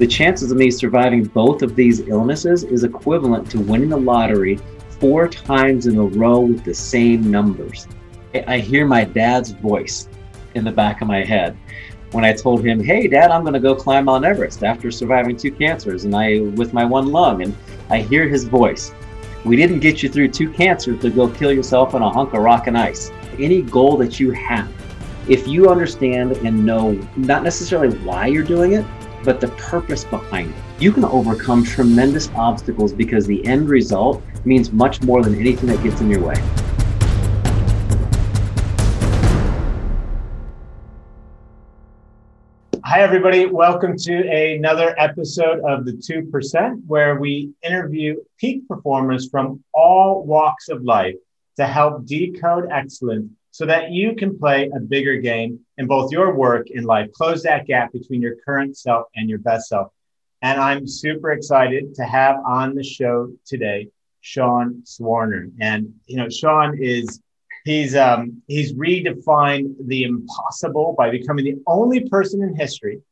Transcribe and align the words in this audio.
The 0.00 0.06
chances 0.06 0.50
of 0.50 0.56
me 0.56 0.70
surviving 0.70 1.24
both 1.24 1.60
of 1.60 1.76
these 1.76 2.08
illnesses 2.08 2.64
is 2.64 2.84
equivalent 2.84 3.50
to 3.50 3.60
winning 3.60 3.90
the 3.90 3.98
lottery 3.98 4.58
four 4.98 5.28
times 5.28 5.86
in 5.86 5.98
a 5.98 6.02
row 6.02 6.40
with 6.40 6.64
the 6.64 6.72
same 6.72 7.30
numbers. 7.30 7.86
I 8.46 8.60
hear 8.60 8.86
my 8.86 9.04
dad's 9.04 9.50
voice 9.50 10.08
in 10.54 10.64
the 10.64 10.72
back 10.72 11.02
of 11.02 11.08
my 11.08 11.22
head 11.22 11.54
when 12.12 12.24
I 12.24 12.32
told 12.32 12.64
him, 12.64 12.82
"Hey, 12.82 13.08
Dad, 13.08 13.30
I'm 13.30 13.42
going 13.42 13.52
to 13.52 13.60
go 13.60 13.74
climb 13.74 14.06
Mount 14.06 14.24
Everest 14.24 14.64
after 14.64 14.90
surviving 14.90 15.36
two 15.36 15.52
cancers 15.52 16.06
and 16.06 16.16
I 16.16 16.40
with 16.54 16.72
my 16.72 16.86
one 16.86 17.12
lung." 17.12 17.42
And 17.42 17.54
I 17.90 18.00
hear 18.00 18.26
his 18.26 18.44
voice. 18.44 18.94
We 19.44 19.54
didn't 19.54 19.80
get 19.80 20.02
you 20.02 20.08
through 20.08 20.28
two 20.28 20.48
cancers 20.48 21.02
to 21.02 21.10
go 21.10 21.28
kill 21.28 21.52
yourself 21.52 21.94
on 21.94 22.00
a 22.00 22.08
hunk 22.08 22.32
of 22.32 22.40
rock 22.40 22.68
and 22.68 22.78
ice. 22.78 23.12
Any 23.38 23.60
goal 23.60 23.98
that 23.98 24.18
you 24.18 24.30
have, 24.30 24.72
if 25.28 25.46
you 25.46 25.68
understand 25.68 26.38
and 26.38 26.64
know 26.64 26.98
not 27.18 27.42
necessarily 27.42 27.98
why 27.98 28.28
you're 28.28 28.42
doing 28.42 28.72
it, 28.72 28.86
but 29.22 29.40
the 29.40 29.48
purpose 29.48 30.04
behind 30.04 30.50
it, 30.50 30.56
you 30.78 30.92
can 30.92 31.04
overcome 31.04 31.62
tremendous 31.62 32.30
obstacles 32.30 32.92
because 32.92 33.26
the 33.26 33.44
end 33.46 33.68
result 33.68 34.22
means 34.44 34.72
much 34.72 35.02
more 35.02 35.22
than 35.22 35.34
anything 35.38 35.68
that 35.68 35.82
gets 35.82 36.00
in 36.00 36.10
your 36.10 36.22
way. 36.22 36.36
Hi, 42.82 43.02
everybody. 43.02 43.46
Welcome 43.46 43.96
to 43.98 44.54
another 44.56 44.98
episode 44.98 45.60
of 45.60 45.84
the 45.84 45.92
2%, 45.92 46.82
where 46.86 47.20
we 47.20 47.52
interview 47.62 48.16
peak 48.38 48.66
performers 48.66 49.28
from 49.28 49.62
all 49.72 50.24
walks 50.24 50.68
of 50.68 50.82
life 50.82 51.14
to 51.56 51.66
help 51.66 52.06
decode 52.06 52.68
excellence 52.72 53.30
so 53.50 53.66
that 53.66 53.90
you 53.90 54.14
can 54.14 54.38
play 54.38 54.70
a 54.74 54.80
bigger 54.80 55.16
game 55.16 55.60
in 55.78 55.86
both 55.86 56.12
your 56.12 56.34
work 56.34 56.68
and 56.70 56.86
life. 56.86 57.10
Close 57.12 57.42
that 57.42 57.66
gap 57.66 57.92
between 57.92 58.22
your 58.22 58.36
current 58.44 58.76
self 58.76 59.06
and 59.16 59.28
your 59.28 59.38
best 59.38 59.68
self. 59.68 59.92
And 60.42 60.60
I'm 60.60 60.86
super 60.86 61.32
excited 61.32 61.94
to 61.96 62.04
have 62.04 62.36
on 62.46 62.74
the 62.74 62.84
show 62.84 63.32
today 63.44 63.88
Sean 64.20 64.82
Swarner. 64.84 65.50
And, 65.60 65.94
you 66.06 66.16
know, 66.16 66.28
Sean 66.28 66.78
is 66.78 67.20
He's 67.64 67.94
um, 67.94 68.42
he's 68.46 68.72
redefined 68.72 69.74
the 69.86 70.04
impossible 70.04 70.94
by 70.96 71.10
becoming 71.10 71.44
the 71.44 71.62
only 71.66 72.08
person 72.08 72.42
in 72.42 72.56
history 72.56 73.02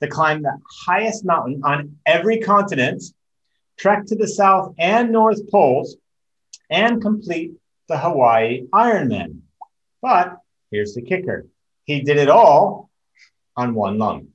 to 0.00 0.08
climb 0.08 0.42
the 0.42 0.58
highest 0.86 1.24
mountain 1.24 1.60
on 1.64 1.96
every 2.06 2.38
continent, 2.38 3.02
trek 3.78 4.06
to 4.06 4.16
the 4.16 4.28
south 4.28 4.74
and 4.78 5.12
north 5.12 5.50
poles, 5.50 5.96
and 6.70 7.02
complete 7.02 7.52
the 7.88 7.98
Hawaii 7.98 8.66
Ironman. 8.72 9.39
But 10.02 10.38
here's 10.70 10.94
the 10.94 11.02
kicker: 11.02 11.46
he 11.84 12.00
did 12.00 12.16
it 12.16 12.28
all 12.28 12.90
on 13.56 13.74
one 13.74 13.98
lung. 13.98 14.28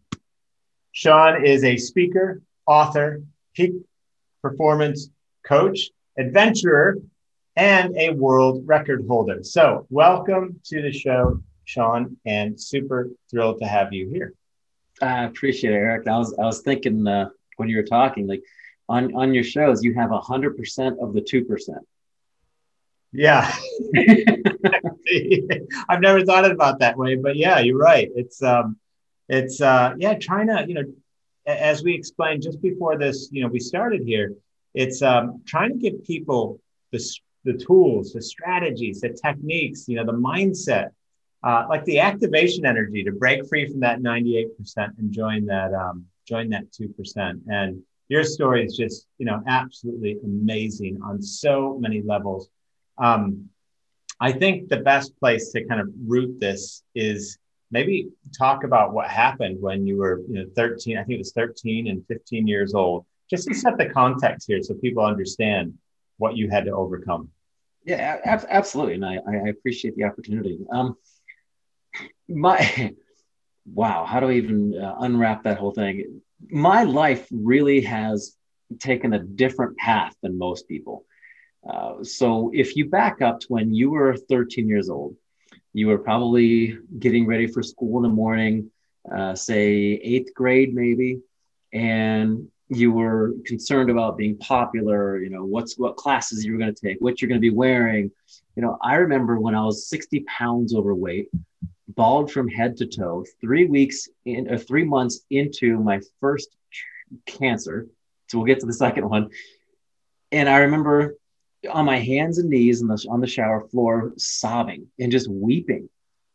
Sean 0.92 1.46
is 1.46 1.64
a 1.64 1.78
speaker, 1.78 2.42
author, 2.66 3.22
peak 3.54 3.74
performance 4.42 5.10
coach, 5.44 5.90
adventurer, 6.18 6.98
and 7.56 7.96
a 7.98 8.12
world 8.12 8.64
record 8.66 9.06
holder. 9.08 9.44
So, 9.44 9.88
welcome 9.90 10.60
to 10.66 10.82
the 10.82 10.92
show, 10.92 11.42
Sean, 11.64 12.18
and 12.26 12.60
super 12.60 13.10
thrilled 13.32 13.60
to 13.60 13.66
have 13.66 13.94
you 13.94 14.10
here. 14.10 14.34
I 15.02 15.26
appreciate 15.26 15.74
it, 15.74 15.78
Eric. 15.78 16.08
I 16.08 16.18
was 16.18 16.34
I 16.38 16.46
was 16.46 16.62
thinking 16.62 17.08
uh, 17.08 17.30
when 17.58 17.70
you 17.70 17.78
were 17.78 17.84
talking, 17.84 18.28
like 18.28 18.44
on 18.88 19.16
on 19.16 19.34
your 19.34 19.44
shows, 19.44 19.84
you 19.84 19.94
have 19.96 20.12
hundred 20.12 20.58
percent 20.58 20.98
of 21.02 21.14
the 21.14 21.22
two 21.22 21.46
percent. 21.46 21.86
Yeah, 23.12 23.54
I've 25.90 26.02
never 26.02 26.24
thought 26.26 26.50
about 26.50 26.80
that 26.80 26.98
way, 26.98 27.16
but 27.16 27.36
yeah, 27.36 27.60
you're 27.60 27.78
right. 27.78 28.10
It's 28.16 28.42
um, 28.42 28.78
it's 29.30 29.62
uh, 29.62 29.94
yeah, 29.98 30.16
trying 30.16 30.48
to 30.48 30.66
you 30.68 30.74
know, 30.76 30.84
as 31.46 31.84
we 31.84 31.94
explained 31.94 32.44
just 32.44 32.62
before 32.62 32.98
this, 32.98 33.30
you 33.32 33.42
know, 33.42 33.48
we 33.48 33.60
started 33.60 34.02
here. 34.06 34.34
It's 34.74 35.02
um, 35.02 35.42
trying 35.46 35.72
to 35.72 35.78
give 35.78 36.04
people 36.04 36.60
the 36.92 37.00
the 37.46 37.54
tools, 37.54 38.12
the 38.12 38.22
strategies, 38.22 39.02
the 39.02 39.10
techniques, 39.10 39.88
you 39.88 39.96
know, 39.96 40.06
the 40.06 40.18
mindset, 40.18 40.90
uh, 41.44 41.66
like 41.70 41.86
the 41.86 42.00
activation 42.00 42.66
energy 42.66 43.04
to 43.04 43.12
break 43.12 43.48
free 43.48 43.70
from 43.70 43.80
that 43.80 44.02
98% 44.02 44.48
and 44.98 45.12
join 45.12 45.46
that, 45.46 45.74
um, 45.74 46.06
join 46.28 46.50
that 46.50 46.64
2%. 46.72 47.42
And 47.48 47.84
your 48.10 48.24
story 48.24 48.66
is 48.66 48.76
just, 48.76 49.08
you 49.20 49.26
know, 49.26 49.42
absolutely 49.48 50.18
amazing 50.24 51.00
on 51.04 51.22
so 51.22 51.78
many 51.80 52.02
levels. 52.02 52.50
Um, 52.98 53.50
I 54.20 54.32
think 54.32 54.70
the 54.70 54.78
best 54.78 55.18
place 55.20 55.52
to 55.52 55.66
kind 55.66 55.82
of 55.82 55.90
root 56.06 56.40
this 56.40 56.84
is 56.96 57.38
maybe 57.72 58.10
talk 58.38 58.64
about 58.64 58.94
what 58.94 59.10
happened 59.10 59.62
when 59.62 59.86
you 59.86 59.98
were, 59.98 60.22
you 60.30 60.36
know, 60.36 60.46
13, 60.56 60.98
I 60.98 61.04
think 61.04 61.16
it 61.16 61.18
was 61.18 61.34
13 61.34 61.88
and 61.88 62.06
15 62.08 62.48
years 62.48 62.74
old, 62.74 63.06
just 63.30 63.48
to 63.48 63.54
set 63.54 63.78
the 63.78 63.90
context 63.90 64.48
here 64.48 64.62
so 64.62 64.74
people 64.76 65.06
understand 65.06 65.74
what 66.18 66.38
you 66.38 66.50
had 66.50 66.66
to 66.66 66.72
overcome. 66.72 67.30
Yeah, 67.84 68.20
ab- 68.24 68.48
absolutely, 68.50 68.96
and 68.96 69.06
I, 69.06 69.18
I 69.28 69.50
appreciate 69.50 69.96
the 69.96 70.06
opportunity. 70.06 70.58
Um, 70.72 70.96
my 72.28 72.94
wow, 73.66 74.06
how 74.06 74.20
do 74.20 74.30
I 74.30 74.34
even 74.34 74.80
uh, 74.82 74.96
unwrap 75.00 75.44
that 75.44 75.58
whole 75.58 75.72
thing? 75.72 76.22
My 76.50 76.84
life 76.84 77.28
really 77.32 77.82
has 77.82 78.36
taken 78.80 79.14
a 79.14 79.20
different 79.20 79.78
path 79.78 80.16
than 80.22 80.38
most 80.38 80.68
people. 80.68 81.06
Uh, 81.68 82.04
so 82.04 82.52
if 82.54 82.76
you 82.76 82.90
back 82.90 83.22
up 83.22 83.40
to 83.40 83.48
when 83.48 83.74
you 83.74 83.90
were 83.90 84.16
13 84.16 84.68
years 84.68 84.90
old, 84.90 85.16
you 85.74 85.88
were 85.88 85.98
probably 85.98 86.78
getting 87.00 87.26
ready 87.26 87.48
for 87.48 87.64
school 87.64 87.98
in 87.98 88.04
the 88.04 88.16
morning, 88.16 88.72
uh, 89.14 89.36
say 89.36 89.72
eighth 90.04 90.34
grade 90.34 90.74
maybe, 90.74 91.20
and 91.74 92.48
you 92.70 92.92
were 92.92 93.34
concerned 93.46 93.90
about 93.90 94.18
being 94.18 94.38
popular 94.38 95.20
you 95.20 95.30
know 95.30 95.46
what's 95.46 95.78
what 95.78 95.96
classes 95.96 96.44
you 96.44 96.52
were 96.52 96.58
going 96.58 96.74
to 96.74 96.88
take 96.88 96.98
what 97.00 97.22
you're 97.22 97.30
going 97.30 97.40
to 97.40 97.52
be 97.52 97.56
wearing. 97.56 98.10
You 98.56 98.64
know 98.64 98.78
i 98.82 98.96
remember 98.96 99.40
when 99.40 99.54
i 99.54 99.64
was 99.64 99.88
60 99.88 100.22
pounds 100.22 100.74
overweight 100.74 101.30
bald 101.90 102.32
from 102.32 102.48
head 102.48 102.78
to 102.78 102.88
toe 102.88 103.26
three 103.40 103.66
weeks 103.66 104.08
in 104.26 104.52
or 104.52 104.58
three 104.58 104.84
months 104.84 105.22
into 105.30 105.78
my 105.80 106.00
first 106.20 106.56
cancer 107.26 107.88
so 108.28 108.40
we'll 108.40 108.48
get 108.48 108.60
to 108.62 108.66
the 108.66 108.74
second 108.86 109.08
one. 109.08 109.30
And 110.32 110.50
i 110.50 110.60
remember 110.60 111.16
on 111.68 111.86
my 111.86 112.00
hands 112.00 112.38
and 112.38 112.50
knees 112.50 112.82
on 112.82 112.88
the, 112.88 113.08
on 113.10 113.22
the 113.22 113.28
shower 113.28 113.68
floor 113.70 114.14
sobbing 114.18 114.88
and 115.00 115.12
just 115.12 115.30
weeping 115.30 115.90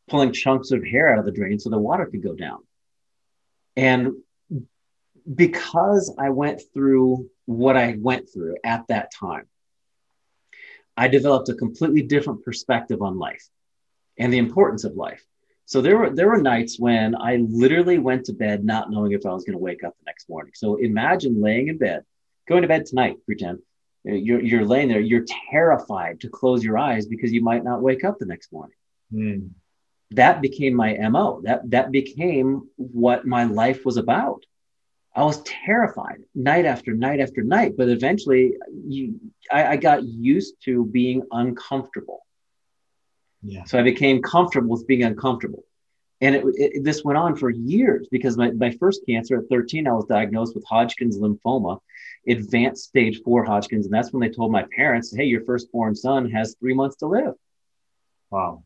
pulling 0.08 0.32
chunks 0.32 0.72
of 0.72 0.84
hair 0.84 1.12
out 1.12 1.18
of 1.18 1.24
the 1.24 1.30
drain 1.30 1.58
so 1.58 1.70
the 1.70 1.78
water 1.78 2.06
could 2.06 2.22
go 2.22 2.34
down 2.34 2.58
and 3.76 4.12
because 5.34 6.14
I 6.18 6.30
went 6.30 6.62
through 6.72 7.28
what 7.46 7.76
I 7.76 7.96
went 7.98 8.28
through 8.32 8.56
at 8.64 8.86
that 8.88 9.10
time, 9.12 9.46
I 10.96 11.08
developed 11.08 11.48
a 11.48 11.54
completely 11.54 12.02
different 12.02 12.44
perspective 12.44 13.02
on 13.02 13.18
life 13.18 13.46
and 14.18 14.32
the 14.32 14.38
importance 14.38 14.84
of 14.84 14.94
life. 14.94 15.24
So 15.64 15.80
there 15.80 15.96
were 15.96 16.10
there 16.10 16.28
were 16.28 16.42
nights 16.42 16.80
when 16.80 17.14
I 17.14 17.36
literally 17.36 17.98
went 17.98 18.24
to 18.26 18.32
bed 18.32 18.64
not 18.64 18.90
knowing 18.90 19.12
if 19.12 19.24
I 19.24 19.32
was 19.32 19.44
going 19.44 19.56
to 19.56 19.62
wake 19.62 19.84
up 19.84 19.94
the 19.98 20.04
next 20.06 20.28
morning. 20.28 20.52
So 20.54 20.76
imagine 20.76 21.40
laying 21.40 21.68
in 21.68 21.78
bed, 21.78 22.02
going 22.48 22.62
to 22.62 22.68
bed 22.68 22.86
tonight, 22.86 23.16
pretend 23.24 23.60
you're 24.04 24.40
you're 24.40 24.64
laying 24.64 24.88
there, 24.88 25.00
you're 25.00 25.26
terrified 25.50 26.20
to 26.20 26.28
close 26.28 26.64
your 26.64 26.78
eyes 26.78 27.06
because 27.06 27.32
you 27.32 27.42
might 27.42 27.64
not 27.64 27.82
wake 27.82 28.04
up 28.04 28.18
the 28.18 28.26
next 28.26 28.52
morning. 28.52 28.76
Mm. 29.12 29.50
That 30.12 30.40
became 30.42 30.74
my 30.74 30.94
MO. 31.08 31.42
That 31.44 31.70
that 31.70 31.92
became 31.92 32.68
what 32.76 33.26
my 33.26 33.44
life 33.44 33.84
was 33.84 33.96
about. 33.96 34.44
I 35.14 35.24
was 35.24 35.42
terrified 35.42 36.20
night 36.34 36.66
after 36.66 36.94
night 36.94 37.20
after 37.20 37.42
night. 37.42 37.74
But 37.76 37.88
eventually, 37.88 38.56
you, 38.86 39.20
I, 39.50 39.66
I 39.72 39.76
got 39.76 40.04
used 40.04 40.54
to 40.64 40.86
being 40.86 41.22
uncomfortable. 41.32 42.24
Yeah. 43.42 43.64
So 43.64 43.78
I 43.78 43.82
became 43.82 44.22
comfortable 44.22 44.70
with 44.70 44.86
being 44.86 45.02
uncomfortable. 45.02 45.64
And 46.20 46.36
it, 46.36 46.44
it, 46.54 46.84
this 46.84 47.02
went 47.02 47.18
on 47.18 47.34
for 47.34 47.50
years 47.50 48.06
because 48.10 48.36
my, 48.36 48.50
my 48.50 48.70
first 48.72 49.00
cancer 49.08 49.38
at 49.38 49.48
13, 49.48 49.86
I 49.86 49.92
was 49.92 50.04
diagnosed 50.04 50.54
with 50.54 50.64
Hodgkin's 50.68 51.18
lymphoma, 51.18 51.80
advanced 52.28 52.84
stage 52.84 53.22
four 53.22 53.44
Hodgkin's. 53.44 53.86
And 53.86 53.94
that's 53.94 54.12
when 54.12 54.20
they 54.20 54.34
told 54.34 54.52
my 54.52 54.64
parents, 54.74 55.14
hey, 55.14 55.24
your 55.24 55.44
firstborn 55.44 55.94
son 55.94 56.30
has 56.30 56.56
three 56.58 56.74
months 56.74 56.96
to 56.96 57.06
live. 57.06 57.34
Wow. 58.30 58.64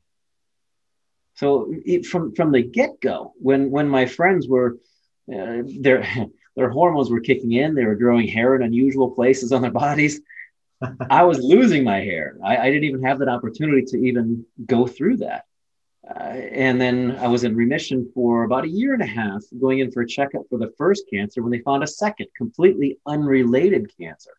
So 1.34 1.72
it, 1.84 2.06
from, 2.06 2.34
from 2.34 2.52
the 2.52 2.62
get 2.62 3.00
go, 3.00 3.32
when, 3.36 3.70
when 3.70 3.88
my 3.88 4.06
friends 4.06 4.46
were, 4.46 4.78
uh, 5.32 5.62
their 5.80 6.06
their 6.56 6.70
hormones 6.70 7.10
were 7.10 7.20
kicking 7.20 7.52
in. 7.52 7.74
They 7.74 7.84
were 7.84 7.96
growing 7.96 8.28
hair 8.28 8.54
in 8.54 8.62
unusual 8.62 9.10
places 9.10 9.52
on 9.52 9.62
their 9.62 9.70
bodies. 9.70 10.20
I 11.10 11.24
was 11.24 11.38
losing 11.38 11.84
my 11.84 12.00
hair. 12.00 12.36
I, 12.44 12.56
I, 12.56 12.70
didn't 12.70 12.84
even 12.84 13.02
have 13.02 13.18
that 13.20 13.28
opportunity 13.28 13.82
to 13.86 13.96
even 13.98 14.44
go 14.64 14.86
through 14.86 15.18
that. 15.18 15.44
Uh, 16.08 16.12
and 16.18 16.80
then 16.80 17.16
I 17.18 17.28
was 17.28 17.44
in 17.44 17.56
remission 17.56 18.10
for 18.14 18.44
about 18.44 18.64
a 18.64 18.68
year 18.68 18.92
and 18.92 19.02
a 19.02 19.06
half, 19.06 19.42
going 19.58 19.78
in 19.78 19.90
for 19.90 20.02
a 20.02 20.06
checkup 20.06 20.42
for 20.50 20.58
the 20.58 20.72
first 20.76 21.04
cancer 21.10 21.42
when 21.42 21.50
they 21.50 21.60
found 21.60 21.82
a 21.82 21.86
second, 21.86 22.26
completely 22.36 22.98
unrelated 23.06 23.90
cancer. 23.98 24.32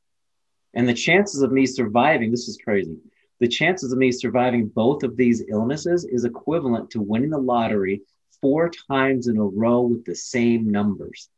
And 0.76 0.88
the 0.88 0.94
chances 0.94 1.42
of 1.42 1.52
me 1.52 1.66
surviving, 1.66 2.30
this 2.30 2.48
is 2.48 2.60
crazy. 2.64 2.98
The 3.40 3.48
chances 3.48 3.92
of 3.92 3.98
me 3.98 4.12
surviving 4.12 4.68
both 4.68 5.04
of 5.04 5.18
these 5.18 5.44
illnesses 5.50 6.06
is 6.06 6.24
equivalent 6.24 6.92
to 6.92 7.02
winning 7.02 7.32
the 7.32 7.38
lottery 7.38 8.02
four 8.42 8.70
times 8.90 9.28
in 9.28 9.38
a 9.38 9.44
row 9.44 9.82
with 9.82 10.06
the 10.06 10.16
same 10.16 10.72
numbers. 10.72 11.30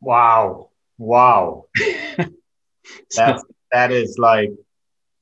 Wow. 0.00 0.70
Wow. 0.96 1.66
That's, 3.16 3.44
that 3.70 3.92
is 3.92 4.18
like, 4.18 4.50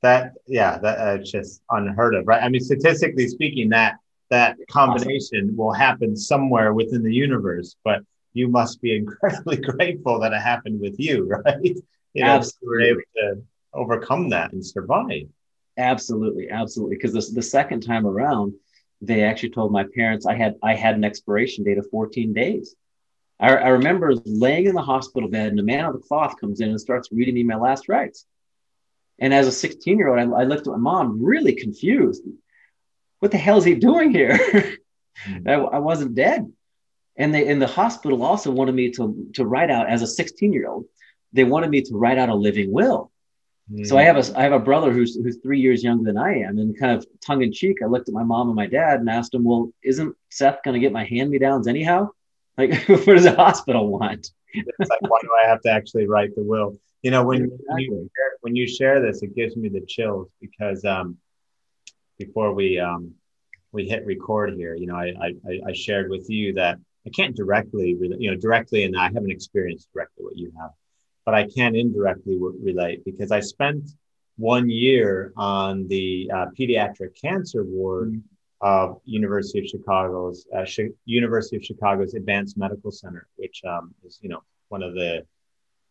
that, 0.03 0.33
yeah, 0.47 0.77
that 0.77 0.97
uh, 0.99 1.17
just 1.17 1.61
unheard 1.69 2.15
of, 2.15 2.27
right? 2.27 2.41
I 2.41 2.49
mean, 2.49 2.61
statistically 2.61 3.27
speaking, 3.27 3.69
that, 3.69 3.97
that 4.29 4.57
combination 4.69 5.45
awesome. 5.45 5.57
will 5.57 5.73
happen 5.73 6.15
somewhere 6.15 6.73
within 6.73 7.03
the 7.03 7.13
universe, 7.13 7.75
but 7.83 8.01
you 8.33 8.47
must 8.47 8.81
be 8.81 8.95
incredibly 8.97 9.57
grateful 9.57 10.19
that 10.19 10.33
it 10.33 10.41
happened 10.41 10.79
with 10.79 10.99
you, 10.99 11.27
right? 11.45 11.75
You 12.13 12.23
know, 12.23 12.31
Absolutely. 12.31 12.67
were 12.67 12.81
able 12.81 13.01
to 13.17 13.43
overcome 13.73 14.29
that 14.29 14.53
and 14.53 14.65
survive. 14.65 15.27
Absolutely, 15.77 16.49
absolutely. 16.49 16.95
Because 16.95 17.13
the, 17.13 17.35
the 17.35 17.41
second 17.41 17.81
time 17.81 18.07
around, 18.07 18.53
they 19.01 19.23
actually 19.23 19.51
told 19.51 19.71
my 19.71 19.85
parents 19.95 20.25
I 20.25 20.33
had 20.35 20.55
I 20.63 20.73
had 20.73 20.95
an 20.95 21.03
expiration 21.03 21.63
date 21.63 21.77
of 21.77 21.87
14 21.91 22.33
days. 22.33 22.75
I, 23.39 23.49
I 23.55 23.67
remember 23.69 24.15
laying 24.25 24.65
in 24.65 24.73
the 24.73 24.81
hospital 24.81 25.29
bed, 25.29 25.51
and 25.51 25.59
a 25.59 25.63
man 25.63 25.85
of 25.85 25.93
the 25.93 25.99
cloth 25.99 26.39
comes 26.39 26.61
in 26.61 26.69
and 26.69 26.81
starts 26.81 27.11
reading 27.11 27.35
me 27.35 27.43
my 27.43 27.55
last 27.55 27.87
rites. 27.87 28.25
And 29.19 29.33
as 29.33 29.47
a 29.47 29.51
16 29.51 29.97
year 29.97 30.09
old, 30.09 30.19
I, 30.19 30.41
I 30.41 30.43
looked 30.45 30.67
at 30.67 30.73
my 30.73 30.77
mom, 30.77 31.23
really 31.23 31.53
confused. 31.53 32.23
What 33.19 33.31
the 33.31 33.37
hell 33.37 33.57
is 33.57 33.65
he 33.65 33.75
doing 33.75 34.11
here? 34.11 34.37
mm-hmm. 34.37 35.47
I, 35.47 35.53
I 35.53 35.79
wasn't 35.79 36.15
dead. 36.15 36.51
And 37.17 37.33
they 37.33 37.47
in 37.47 37.59
the 37.59 37.67
hospital 37.67 38.21
also 38.23 38.51
wanted 38.51 38.75
me 38.75 38.91
to 38.91 39.29
to 39.33 39.45
write 39.45 39.71
out 39.71 39.89
as 39.89 40.01
a 40.01 40.07
16 40.07 40.53
year 40.53 40.69
old. 40.69 40.85
They 41.33 41.43
wanted 41.43 41.71
me 41.71 41.81
to 41.81 41.95
write 41.95 42.17
out 42.17 42.29
a 42.29 42.35
living 42.35 42.71
will. 42.71 43.11
So 43.83 43.97
I 43.97 44.03
have 44.03 44.15
a 44.15 44.39
I 44.39 44.43
have 44.43 44.53
a 44.53 44.59
brother 44.59 44.93
who's 44.93 45.15
who's 45.15 45.39
three 45.43 45.59
years 45.59 45.83
younger 45.83 46.05
than 46.05 46.17
I 46.17 46.39
am, 46.39 46.57
and 46.57 46.77
kind 46.79 46.97
of 46.97 47.05
tongue 47.19 47.43
in 47.43 47.51
cheek, 47.51 47.79
I 47.83 47.87
looked 47.87 48.07
at 48.07 48.13
my 48.13 48.23
mom 48.23 48.47
and 48.47 48.55
my 48.55 48.65
dad 48.65 49.01
and 49.01 49.09
asked 49.09 49.33
them, 49.33 49.43
"Well, 49.43 49.73
isn't 49.83 50.15
Seth 50.29 50.63
going 50.63 50.73
to 50.73 50.79
get 50.79 50.93
my 50.93 51.03
hand 51.03 51.29
me 51.31 51.37
downs 51.37 51.67
anyhow? 51.67 52.09
Like, 52.57 52.73
what 52.87 53.05
does 53.05 53.25
the 53.25 53.35
hospital 53.35 53.87
want?" 53.87 54.31
it's 54.55 54.89
like, 54.89 55.01
why 55.01 55.19
do 55.21 55.29
I 55.43 55.47
have 55.47 55.61
to 55.61 55.69
actually 55.69 56.07
write 56.07 56.33
the 56.35 56.41
will? 56.41 56.75
You 57.03 57.11
know, 57.11 57.23
when, 57.23 57.43
exactly. 57.43 57.67
when 57.67 57.77
you 57.77 58.09
share, 58.15 58.31
when 58.41 58.55
you 58.55 58.67
share 58.67 58.99
this, 58.99 59.21
it 59.21 59.35
gives 59.35 59.55
me 59.55 59.69
the 59.69 59.81
chills 59.81 60.29
because 60.41 60.83
um, 60.83 61.17
before 62.17 62.53
we 62.53 62.79
um, 62.79 63.13
we 63.71 63.87
hit 63.87 64.05
record 64.05 64.53
here, 64.55 64.75
you 64.75 64.87
know, 64.87 64.95
I, 64.95 65.13
I 65.49 65.59
I 65.69 65.73
shared 65.73 66.09
with 66.09 66.29
you 66.29 66.53
that 66.53 66.77
I 67.05 67.09
can't 67.09 67.35
directly, 67.35 67.97
you 67.99 68.31
know, 68.31 68.37
directly, 68.37 68.83
and 68.83 68.97
I 68.97 69.05
haven't 69.05 69.31
experienced 69.31 69.89
directly 69.93 70.25
what 70.25 70.37
you 70.37 70.51
have 70.59 70.71
but 71.27 71.35
I 71.35 71.45
can 71.45 71.75
indirectly 71.75 72.39
relate 72.39 73.03
because 73.03 73.33
I 73.33 73.41
spent 73.41 73.83
one 74.37 74.69
year 74.69 75.33
on 75.35 75.85
the 75.89 76.31
uh, 76.33 76.45
pediatric 76.57 77.19
cancer 77.21 77.65
ward 77.65 78.13
mm-hmm. 78.13 78.21
of 78.61 79.01
University 79.03 79.59
of 79.59 79.65
Chicago's 79.65 80.47
uh, 80.55 80.63
Sh- 80.63 80.95
University 81.03 81.57
of 81.57 81.65
Chicago's 81.65 82.13
Advanced 82.13 82.57
Medical 82.57 82.91
Center, 82.91 83.27
which 83.35 83.61
um, 83.67 83.93
is 84.05 84.19
you 84.21 84.29
know 84.29 84.41
one 84.69 84.81
of 84.81 84.93
the 84.93 85.25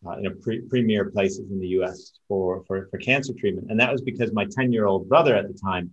uh, 0.07 0.17
you 0.17 0.23
know 0.23 0.35
pre- 0.41 0.63
premier 0.63 1.11
places 1.11 1.51
in 1.51 1.61
the 1.61 1.69
U.S. 1.81 2.13
for 2.29 2.65
for 2.67 2.89
for 2.91 2.97
cancer 2.97 3.35
treatment, 3.39 3.71
and 3.71 3.79
that 3.79 3.93
was 3.93 4.01
because 4.01 4.33
my 4.33 4.47
ten 4.47 4.73
year 4.73 4.87
old 4.87 5.07
brother 5.07 5.37
at 5.37 5.49
the 5.49 5.59
time 5.63 5.91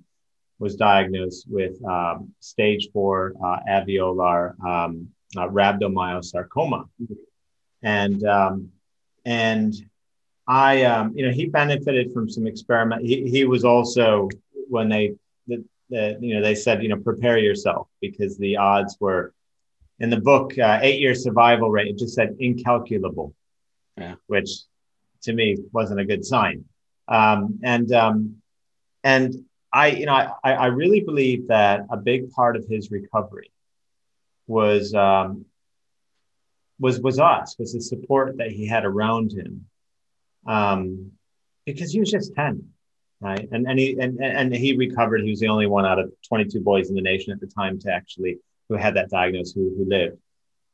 was 0.59 0.75
diagnosed 0.75 1.45
with 1.49 1.83
um, 1.85 2.33
stage 2.39 2.89
four 2.93 3.33
uh, 3.43 3.59
alveolar 3.69 4.59
um, 4.63 5.09
uh, 5.35 5.47
rhabdomyosarcoma, 5.47 6.87
and 7.81 8.23
um, 8.25 8.69
and 9.25 9.73
I, 10.47 10.83
um, 10.83 11.13
you 11.15 11.25
know, 11.25 11.31
he 11.31 11.45
benefited 11.45 12.11
from 12.13 12.29
some 12.29 12.47
experiment. 12.47 13.05
He, 13.05 13.29
he 13.29 13.45
was 13.45 13.63
also 13.63 14.29
when 14.69 14.89
they, 14.89 15.13
the, 15.47 15.63
the, 15.89 16.17
you 16.19 16.35
know, 16.35 16.41
they 16.41 16.55
said, 16.55 16.83
you 16.83 16.89
know, 16.89 16.97
prepare 16.97 17.37
yourself 17.37 17.87
because 18.01 18.37
the 18.37 18.57
odds 18.57 18.97
were 18.99 19.33
in 19.99 20.09
the 20.09 20.19
book, 20.19 20.57
uh, 20.59 20.79
eight 20.81 20.99
year 20.99 21.15
survival 21.15 21.71
rate. 21.71 21.87
It 21.87 21.97
just 21.97 22.15
said 22.15 22.35
incalculable, 22.39 23.33
yeah. 23.97 24.15
which 24.27 24.49
to 25.23 25.33
me 25.33 25.57
wasn't 25.71 26.01
a 26.01 26.05
good 26.05 26.25
sign. 26.25 26.65
Um, 27.07 27.59
and 27.63 27.91
um, 27.93 28.35
and 29.03 29.33
I, 29.73 29.87
you 29.87 30.05
know, 30.05 30.13
I, 30.13 30.53
I 30.53 30.65
really 30.67 31.01
believe 31.01 31.47
that 31.47 31.85
a 31.89 31.97
big 31.97 32.31
part 32.31 32.55
of 32.55 32.65
his 32.67 32.91
recovery 32.91 33.51
was 34.45 34.93
um, 34.93 35.45
was 36.79 36.99
was 36.99 37.19
us 37.19 37.55
was 37.57 37.73
the 37.73 37.81
support 37.81 38.37
that 38.37 38.51
he 38.51 38.67
had 38.67 38.85
around 38.85 39.31
him. 39.31 39.65
Um, 40.45 41.11
because 41.65 41.93
he 41.93 41.99
was 41.99 42.11
just 42.11 42.35
10 42.35 42.73
right? 43.23 43.47
And 43.51 43.65
and 43.67 43.79
he 43.79 43.97
and, 43.99 44.21
and 44.21 44.53
he 44.53 44.75
recovered. 44.75 45.21
He 45.21 45.29
was 45.29 45.39
the 45.39 45.47
only 45.47 45.65
one 45.65 45.85
out 45.85 45.97
of 45.97 46.11
22 46.27 46.59
boys 46.59 46.89
in 46.89 46.95
the 46.95 47.01
nation 47.01 47.31
at 47.31 47.39
the 47.39 47.47
time 47.47 47.79
to 47.79 47.91
actually 47.91 48.39
who 48.69 48.75
had 48.75 48.95
that 48.95 49.09
diagnosis 49.09 49.53
who, 49.53 49.73
who 49.77 49.85
lived. 49.87 50.17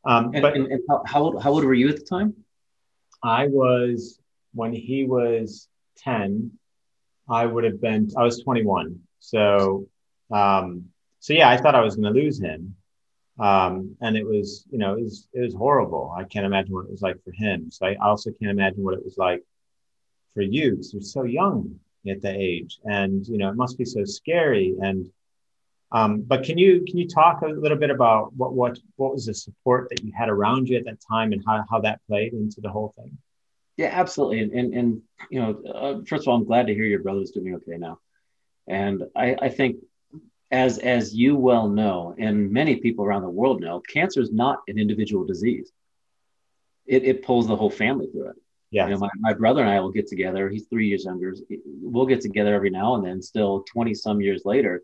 Um, 0.06 0.32
and, 0.34 0.42
but 0.42 0.56
and, 0.56 0.68
and 0.68 0.82
how, 0.90 1.04
how, 1.06 1.22
old, 1.22 1.44
how 1.44 1.52
old 1.52 1.64
were 1.64 1.74
you 1.74 1.90
at 1.90 1.98
the 1.98 2.06
time? 2.06 2.34
I 3.24 3.48
was 3.48 4.20
when 4.54 4.74
he 4.74 5.06
was 5.06 5.68
10 5.98 6.52
i 7.30 7.46
would 7.46 7.64
have 7.64 7.82
been 7.82 8.10
i 8.18 8.24
was 8.24 8.42
21 8.42 9.00
so 9.20 9.88
um, 10.32 10.86
so 11.20 11.34
yeah 11.34 11.50
i 11.50 11.58
thought 11.58 11.76
i 11.76 11.82
was 11.82 11.96
going 11.96 12.14
to 12.14 12.20
lose 12.20 12.40
him 12.40 12.76
um, 13.40 13.96
and 14.02 14.18
it 14.18 14.26
was, 14.26 14.66
you 14.70 14.78
know, 14.78 14.96
it 14.96 15.02
was, 15.02 15.28
it 15.32 15.40
was 15.40 15.54
horrible. 15.54 16.14
I 16.16 16.26
can't 16.26 16.46
imagine 16.46 16.74
what 16.74 16.86
it 16.86 16.92
was 16.92 17.02
like 17.02 17.24
for 17.24 17.32
him. 17.32 17.72
So 17.72 17.86
I 17.86 17.96
also 17.96 18.32
can't 18.32 18.52
imagine 18.52 18.84
what 18.84 18.96
it 18.96 19.04
was 19.04 19.18
like 19.18 19.42
for 20.34 20.42
you 20.42 20.72
because 20.72 20.94
you're 20.94 21.02
so 21.02 21.24
young 21.24 21.80
at 22.08 22.22
the 22.22 22.30
age, 22.30 22.80
and 22.86 23.26
you 23.28 23.38
know, 23.38 23.50
it 23.50 23.56
must 23.56 23.78
be 23.78 23.86
so 23.86 24.04
scary. 24.04 24.76
And 24.82 25.10
um, 25.92 26.22
but 26.22 26.44
can 26.44 26.58
you 26.58 26.84
can 26.88 26.98
you 26.98 27.08
talk 27.08 27.42
a 27.42 27.48
little 27.48 27.78
bit 27.78 27.90
about 27.90 28.34
what 28.34 28.54
what 28.54 28.78
what 28.98 29.14
was 29.14 29.26
the 29.26 29.34
support 29.34 29.90
that 29.90 30.04
you 30.04 30.12
had 30.18 30.30
around 30.30 30.68
you 30.68 30.78
at 30.78 30.86
that 30.86 31.00
time 31.10 31.32
and 31.32 31.44
how 31.46 31.64
how 31.70 31.80
that 31.82 32.02
played 32.08 32.34
into 32.34 32.62
the 32.62 32.70
whole 32.70 32.94
thing? 32.98 33.18
Yeah, 33.80 33.92
absolutely. 33.94 34.42
And 34.42 34.52
and, 34.52 34.74
and 34.74 35.02
you 35.30 35.40
know, 35.42 35.72
uh, 35.74 36.02
first 36.06 36.24
of 36.24 36.28
all, 36.28 36.36
I'm 36.36 36.44
glad 36.44 36.68
to 36.68 36.74
hear 36.74 36.84
your 36.84 37.00
brother's 37.00 37.32
doing 37.32 37.56
okay 37.56 37.78
now. 37.78 38.00
And 38.68 39.04
I, 39.16 39.38
I 39.42 39.48
think 39.48 39.78
as 40.52 40.80
as 40.80 41.16
you 41.16 41.38
well 41.38 41.70
know, 41.70 42.14
and 42.20 42.52
many 42.52 42.76
people 42.76 43.06
around 43.06 43.22
the 43.22 43.30
world 43.30 43.62
know, 43.62 43.80
cancer 43.80 44.20
is 44.20 44.34
not 44.34 44.60
an 44.68 44.78
individual 44.78 45.24
disease. 45.24 45.72
It, 46.88 47.06
it 47.06 47.24
pulls 47.24 47.48
the 47.48 47.56
whole 47.56 47.70
family 47.70 48.08
through 48.12 48.32
it. 48.32 48.36
Yeah. 48.70 48.88
You 48.88 48.96
know, 48.96 49.00
my, 49.00 49.10
my 49.22 49.32
brother 49.34 49.62
and 49.62 49.70
I 49.70 49.80
will 49.80 49.92
get 49.92 50.08
together. 50.08 50.50
He's 50.50 50.66
three 50.66 50.90
years 50.90 51.06
younger. 51.06 51.34
We'll 51.66 52.06
get 52.06 52.20
together 52.20 52.54
every 52.54 52.72
now 52.72 52.96
and 52.96 53.06
then, 53.06 53.22
still 53.22 53.64
20 53.72 53.94
some 53.94 54.20
years 54.20 54.42
later, 54.44 54.84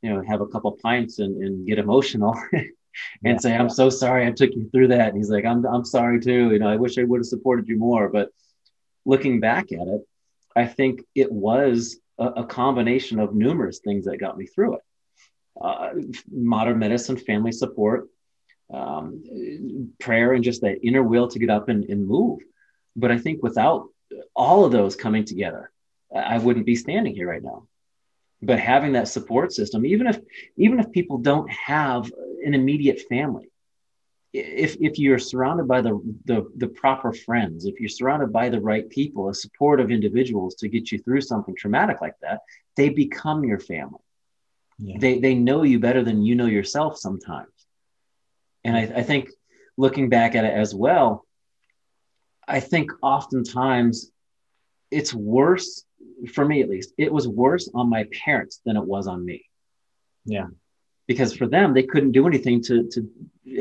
you 0.00 0.14
know, 0.14 0.22
have 0.26 0.40
a 0.40 0.46
couple 0.46 0.72
pints 0.82 1.18
and, 1.18 1.42
and 1.44 1.66
get 1.66 1.78
emotional 1.78 2.34
and 3.24 3.34
yeah. 3.34 3.38
say, 3.38 3.56
I'm 3.56 3.70
so 3.70 3.90
sorry 3.90 4.26
I 4.26 4.30
took 4.30 4.50
you 4.54 4.68
through 4.70 4.88
that. 4.88 5.08
And 5.08 5.16
he's 5.16 5.30
like, 5.30 5.44
I'm, 5.44 5.64
I'm 5.66 5.84
sorry 5.84 6.20
too. 6.20 6.50
You 6.52 6.58
know, 6.58 6.68
I 6.68 6.76
wish 6.76 6.98
I 6.98 7.04
would 7.04 7.20
have 7.20 7.26
supported 7.26 7.68
you 7.68 7.78
more. 7.78 8.08
But 8.08 8.30
looking 9.04 9.40
back 9.40 9.72
at 9.72 9.86
it, 9.86 10.02
I 10.56 10.66
think 10.66 11.02
it 11.14 11.30
was 11.30 11.98
a, 12.18 12.26
a 12.26 12.46
combination 12.46 13.18
of 13.18 13.34
numerous 13.34 13.78
things 13.78 14.04
that 14.06 14.18
got 14.18 14.36
me 14.36 14.46
through 14.46 14.74
it 14.76 14.82
uh, 15.60 15.90
modern 16.30 16.78
medicine, 16.78 17.16
family 17.16 17.52
support, 17.52 18.08
um, 18.72 19.92
prayer, 19.98 20.32
and 20.32 20.44
just 20.44 20.62
that 20.62 20.84
inner 20.84 21.02
will 21.02 21.28
to 21.28 21.38
get 21.38 21.50
up 21.50 21.68
and, 21.68 21.84
and 21.84 22.06
move. 22.06 22.40
But 22.96 23.10
I 23.10 23.18
think 23.18 23.42
without 23.42 23.88
all 24.34 24.64
of 24.64 24.72
those 24.72 24.96
coming 24.96 25.24
together, 25.24 25.70
I 26.14 26.38
wouldn't 26.38 26.66
be 26.66 26.76
standing 26.76 27.14
here 27.14 27.28
right 27.28 27.42
now. 27.42 27.66
But 28.42 28.58
having 28.58 28.92
that 28.92 29.08
support 29.08 29.52
system, 29.52 29.84
even 29.84 30.06
if 30.06 30.18
even 30.56 30.80
if 30.80 30.90
people 30.90 31.18
don't 31.18 31.50
have 31.50 32.10
an 32.44 32.54
immediate 32.54 33.00
family, 33.08 33.50
if 34.32 34.76
if 34.80 34.98
you're 34.98 35.18
surrounded 35.18 35.66
by 35.66 35.80
the, 35.80 36.00
the 36.24 36.50
the 36.56 36.68
proper 36.68 37.12
friends, 37.12 37.66
if 37.66 37.80
you're 37.80 37.88
surrounded 37.88 38.32
by 38.32 38.48
the 38.48 38.60
right 38.60 38.88
people, 38.88 39.28
a 39.28 39.34
supportive 39.34 39.90
individuals 39.90 40.54
to 40.56 40.68
get 40.68 40.92
you 40.92 40.98
through 40.98 41.20
something 41.20 41.54
traumatic 41.56 42.00
like 42.00 42.14
that, 42.22 42.40
they 42.76 42.88
become 42.88 43.44
your 43.44 43.58
family. 43.58 44.00
Yeah. 44.78 44.96
They 44.98 45.18
they 45.18 45.34
know 45.34 45.62
you 45.62 45.80
better 45.80 46.04
than 46.04 46.22
you 46.22 46.34
know 46.34 46.46
yourself 46.46 46.96
sometimes. 46.96 47.48
And 48.64 48.76
I, 48.76 48.82
I 48.82 49.02
think 49.02 49.30
looking 49.76 50.08
back 50.08 50.34
at 50.34 50.44
it 50.44 50.52
as 50.52 50.74
well, 50.74 51.26
I 52.46 52.60
think 52.60 52.92
oftentimes 53.02 54.10
it's 54.90 55.14
worse 55.14 55.84
for 56.34 56.44
me 56.44 56.62
at 56.62 56.68
least. 56.68 56.92
It 56.98 57.12
was 57.12 57.26
worse 57.26 57.68
on 57.74 57.88
my 57.90 58.06
parents 58.24 58.60
than 58.64 58.76
it 58.76 58.84
was 58.84 59.06
on 59.06 59.24
me. 59.24 59.44
Yeah. 60.24 60.46
Because 61.10 61.32
for 61.40 61.48
them, 61.56 61.68
they 61.72 61.86
couldn't 61.92 62.16
do 62.18 62.26
anything 62.30 62.58
to, 62.68 62.76
to 62.92 62.98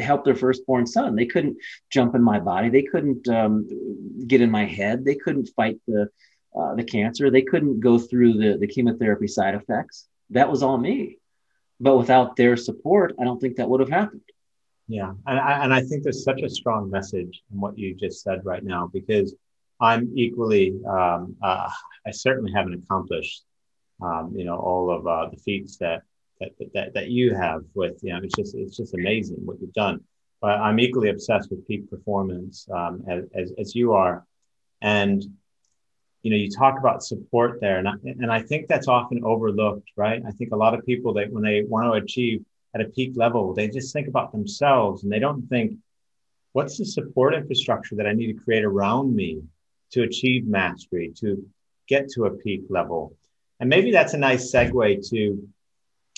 help 0.07 0.21
their 0.23 0.39
firstborn 0.43 0.85
son. 0.95 1.15
They 1.15 1.29
couldn't 1.33 1.57
jump 1.95 2.11
in 2.17 2.23
my 2.33 2.39
body. 2.51 2.69
They 2.69 2.87
couldn't 2.91 3.23
um, 3.39 3.53
get 4.31 4.41
in 4.45 4.51
my 4.59 4.65
head. 4.79 4.95
They 5.03 5.17
couldn't 5.23 5.49
fight 5.57 5.77
the, 5.87 6.01
uh, 6.59 6.75
the 6.79 6.87
cancer. 6.95 7.25
They 7.25 7.47
couldn't 7.51 7.79
go 7.89 7.93
through 8.07 8.33
the, 8.41 8.49
the 8.61 8.71
chemotherapy 8.73 9.29
side 9.37 9.55
effects 9.61 9.97
that 10.29 10.49
was 10.49 10.63
all 10.63 10.77
me. 10.77 11.17
But 11.79 11.97
without 11.97 12.35
their 12.35 12.57
support, 12.57 13.15
I 13.19 13.23
don't 13.23 13.39
think 13.39 13.55
that 13.55 13.69
would 13.69 13.79
have 13.79 13.89
happened. 13.89 14.21
Yeah. 14.87 15.13
And 15.25 15.39
I, 15.39 15.63
and 15.63 15.73
I 15.73 15.81
think 15.81 16.03
there's 16.03 16.23
such 16.23 16.41
a 16.41 16.49
strong 16.49 16.89
message 16.89 17.41
in 17.51 17.59
what 17.59 17.77
you 17.77 17.95
just 17.95 18.21
said 18.21 18.45
right 18.45 18.63
now, 18.63 18.89
because 18.91 19.33
I'm 19.79 20.11
equally, 20.15 20.65
um, 20.87 21.35
uh, 21.41 21.69
I 22.05 22.11
certainly 22.11 22.51
haven't 22.51 22.83
accomplished, 22.83 23.43
um, 24.01 24.33
you 24.35 24.45
know, 24.45 24.57
all 24.57 24.85
of 24.91 25.07
uh, 25.07 25.29
the 25.31 25.37
feats 25.37 25.77
that, 25.77 26.03
that, 26.39 26.51
that, 26.73 26.93
that 26.93 27.09
you 27.09 27.35
have 27.35 27.63
with, 27.73 27.99
you 28.01 28.13
know, 28.13 28.19
it's 28.23 28.35
just, 28.35 28.55
it's 28.55 28.77
just 28.77 28.93
amazing 28.93 29.37
what 29.45 29.59
you've 29.59 29.73
done. 29.73 30.01
but 30.41 30.59
I'm 30.59 30.79
equally 30.79 31.09
obsessed 31.09 31.49
with 31.49 31.67
peak 31.67 31.89
performance 31.89 32.67
um, 32.73 33.03
as, 33.35 33.51
as, 33.57 33.75
you 33.75 33.93
are. 33.93 34.25
And 34.81 35.23
you 36.23 36.31
know, 36.31 36.37
you 36.37 36.49
talk 36.49 36.77
about 36.79 37.03
support 37.03 37.61
there, 37.61 37.77
and 37.77 37.87
I, 37.87 37.93
and 38.03 38.31
I 38.31 38.41
think 38.41 38.67
that's 38.67 38.87
often 38.87 39.23
overlooked, 39.23 39.89
right? 39.95 40.21
I 40.27 40.31
think 40.31 40.51
a 40.51 40.55
lot 40.55 40.73
of 40.73 40.85
people 40.85 41.13
that 41.13 41.31
when 41.31 41.43
they 41.43 41.63
want 41.63 41.85
to 41.85 42.03
achieve 42.03 42.43
at 42.75 42.81
a 42.81 42.85
peak 42.85 43.13
level, 43.15 43.53
they 43.53 43.67
just 43.69 43.93
think 43.93 44.07
about 44.07 44.31
themselves 44.31 45.03
and 45.03 45.11
they 45.11 45.19
don't 45.19 45.47
think, 45.47 45.77
what's 46.53 46.77
the 46.77 46.85
support 46.85 47.33
infrastructure 47.33 47.95
that 47.95 48.07
I 48.07 48.13
need 48.13 48.33
to 48.33 48.43
create 48.43 48.65
around 48.65 49.15
me 49.15 49.41
to 49.91 50.03
achieve 50.03 50.45
mastery, 50.45 51.13
to 51.17 51.47
get 51.87 52.09
to 52.09 52.25
a 52.25 52.31
peak 52.31 52.63
level? 52.69 53.15
And 53.59 53.69
maybe 53.69 53.91
that's 53.91 54.13
a 54.13 54.17
nice 54.17 54.51
segue 54.51 55.09
to 55.09 55.47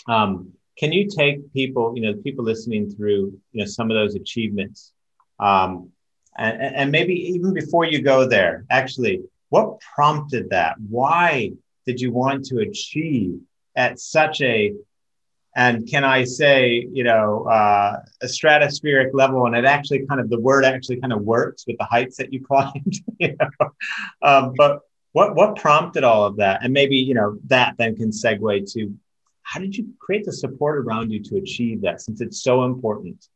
um, 0.07 0.51
can 0.77 0.91
you 0.91 1.07
take 1.07 1.53
people, 1.53 1.93
you 1.95 2.01
know, 2.01 2.13
people 2.21 2.43
listening 2.43 2.89
through, 2.89 3.39
you 3.51 3.59
know, 3.59 3.65
some 3.65 3.91
of 3.91 3.95
those 3.95 4.15
achievements, 4.15 4.93
um, 5.39 5.89
and, 6.37 6.61
and 6.61 6.91
maybe 6.91 7.13
even 7.13 7.53
before 7.53 7.85
you 7.85 8.01
go 8.01 8.27
there, 8.27 8.65
actually, 8.69 9.21
what 9.49 9.79
prompted 9.81 10.49
that? 10.51 10.75
Why 10.89 11.51
did 11.85 11.99
you 11.99 12.11
want 12.11 12.45
to 12.45 12.59
achieve 12.59 13.39
at 13.75 13.99
such 13.99 14.41
a 14.41 14.73
and 15.55 15.85
can 15.85 16.05
I 16.05 16.23
say, 16.23 16.87
you 16.93 17.03
know, 17.03 17.43
uh, 17.43 17.97
a 18.21 18.25
stratospheric 18.25 19.09
level, 19.13 19.45
and 19.45 19.55
it 19.55 19.65
actually 19.65 20.05
kind 20.05 20.21
of 20.21 20.29
the 20.29 20.39
word 20.39 20.63
actually 20.63 21.01
kind 21.01 21.11
of 21.11 21.21
works 21.23 21.65
with 21.67 21.77
the 21.77 21.83
heights 21.83 22.17
that 22.17 22.31
you 22.31 22.41
climbed. 22.45 22.95
you 23.19 23.35
know? 23.37 23.71
um, 24.21 24.53
but 24.55 24.79
what 25.11 25.35
what 25.35 25.57
prompted 25.57 26.05
all 26.05 26.23
of 26.23 26.37
that, 26.37 26.63
and 26.63 26.71
maybe 26.71 26.95
you 26.95 27.13
know 27.13 27.37
that 27.47 27.75
then 27.77 27.95
can 27.97 28.11
segue 28.11 28.71
to 28.73 28.93
how 29.51 29.59
did 29.59 29.75
you 29.75 29.89
create 29.99 30.23
the 30.23 30.31
support 30.31 30.77
around 30.77 31.11
you 31.11 31.21
to 31.21 31.35
achieve 31.35 31.81
that, 31.81 31.99
since 32.01 32.21
it's 32.21 32.41
so 32.41 32.63
important. 32.63 33.27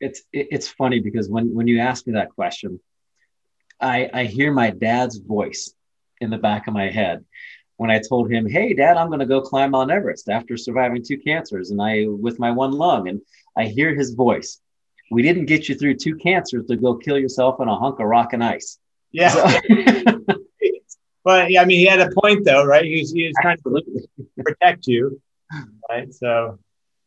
It's 0.00 0.22
it's 0.32 0.68
funny 0.68 1.00
because 1.00 1.28
when 1.28 1.54
when 1.54 1.66
you 1.66 1.80
ask 1.80 2.06
me 2.06 2.12
that 2.12 2.30
question, 2.30 2.78
I, 3.80 4.08
I 4.12 4.24
hear 4.24 4.52
my 4.52 4.70
dad's 4.70 5.16
voice 5.18 5.74
in 6.20 6.30
the 6.30 6.38
back 6.38 6.68
of 6.68 6.74
my 6.74 6.88
head 6.88 7.24
when 7.78 7.90
I 7.90 7.98
told 7.98 8.30
him, 8.30 8.48
"Hey, 8.48 8.74
Dad, 8.74 8.96
I'm 8.96 9.08
going 9.08 9.20
to 9.20 9.26
go 9.26 9.40
climb 9.40 9.72
Mount 9.72 9.90
Everest 9.90 10.28
after 10.28 10.56
surviving 10.56 11.02
two 11.02 11.18
cancers 11.18 11.70
and 11.70 11.82
I 11.82 12.06
with 12.06 12.38
my 12.38 12.52
one 12.52 12.72
lung." 12.72 13.08
And 13.08 13.20
I 13.56 13.64
hear 13.64 13.92
his 13.94 14.14
voice. 14.14 14.60
We 15.10 15.22
didn't 15.22 15.46
get 15.46 15.68
you 15.68 15.74
through 15.74 15.96
two 15.96 16.16
cancers 16.16 16.66
to 16.66 16.76
go 16.76 16.94
kill 16.94 17.18
yourself 17.18 17.58
on 17.58 17.68
a 17.68 17.76
hunk 17.76 17.98
of 17.98 18.06
rock 18.06 18.34
and 18.34 18.44
ice. 18.44 18.78
Yeah. 19.10 19.30
So, 19.30 19.42
but 21.24 21.50
yeah, 21.50 21.62
I 21.62 21.64
mean, 21.64 21.78
he 21.78 21.86
had 21.86 22.00
a 22.00 22.10
point 22.20 22.44
though, 22.44 22.64
right? 22.64 22.84
He 22.84 23.00
was, 23.00 23.12
he 23.12 23.26
was 23.26 23.34
trying 23.40 23.54
Absolutely. 23.54 24.02
to 24.02 24.42
protect 24.44 24.86
you, 24.86 25.20
right? 25.88 26.12
So. 26.12 26.58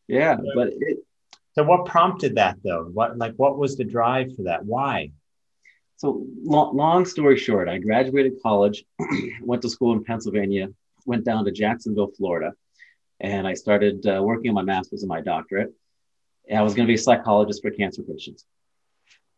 Yeah, 0.07 0.38
but 0.55 0.69
it, 0.69 0.98
so 1.53 1.63
what 1.63 1.86
prompted 1.86 2.36
that 2.36 2.57
though? 2.63 2.89
What 2.91 3.17
like 3.17 3.36
what 3.36 3.57
was 3.57 3.77
the 3.77 3.83
drive 3.83 4.36
for 4.36 4.43
that? 4.43 4.65
Why? 4.65 5.12
So, 6.00 6.25
long, 6.41 6.77
long 6.77 7.05
story 7.05 7.36
short, 7.38 7.67
I 7.67 7.77
graduated 7.77 8.41
college, 8.41 8.86
went 9.41 9.62
to 9.63 9.69
school 9.69 9.91
in 9.91 10.05
Pennsylvania, 10.05 10.69
went 11.05 11.25
down 11.25 11.43
to 11.43 11.51
Jacksonville, 11.51 12.12
Florida, 12.17 12.53
and 13.19 13.45
I 13.45 13.53
started 13.53 14.07
uh, 14.07 14.24
working 14.24 14.48
on 14.50 14.55
my 14.55 14.62
master's 14.62 15.03
and 15.03 15.09
my 15.09 15.19
doctorate. 15.19 15.74
And 16.48 16.57
I 16.57 16.62
was 16.62 16.74
going 16.74 16.88
to 16.88 16.89
be 16.89 16.95
a 16.95 16.98
psychologist 16.98 17.62
for 17.62 17.71
cancer 17.71 18.01
patients. 18.01 18.45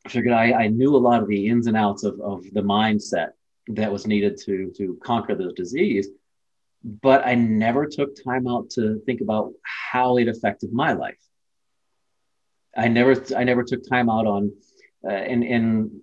I 0.06 0.10
figured 0.10 0.36
I, 0.36 0.54
I 0.54 0.68
knew 0.68 0.96
a 0.96 0.98
lot 0.98 1.24
of 1.24 1.28
the 1.28 1.48
ins 1.48 1.66
and 1.66 1.76
outs 1.76 2.04
of, 2.04 2.22
of 2.22 2.44
the 2.54 2.62
mindset 2.62 3.30
that 3.70 3.92
was 3.92 4.06
needed 4.06 4.38
to, 4.46 4.72
to 4.78 5.00
conquer 5.04 5.34
the 5.34 5.54
disease, 5.54 6.10
but 6.84 7.26
I 7.26 7.36
never 7.36 7.86
took 7.86 8.16
time 8.24 8.48
out 8.48 8.70
to 8.72 9.00
think 9.06 9.22
about 9.22 9.54
how 9.64 10.18
it 10.18 10.28
affected 10.28 10.74
my 10.74 10.94
life. 10.94 11.20
I 12.76 12.88
never, 12.88 13.16
I 13.36 13.44
never 13.44 13.64
took 13.64 13.88
time 13.88 14.10
out 14.10 14.26
on, 14.26 14.52
uh, 15.04 15.12
and, 15.12 15.44
and 15.44 16.02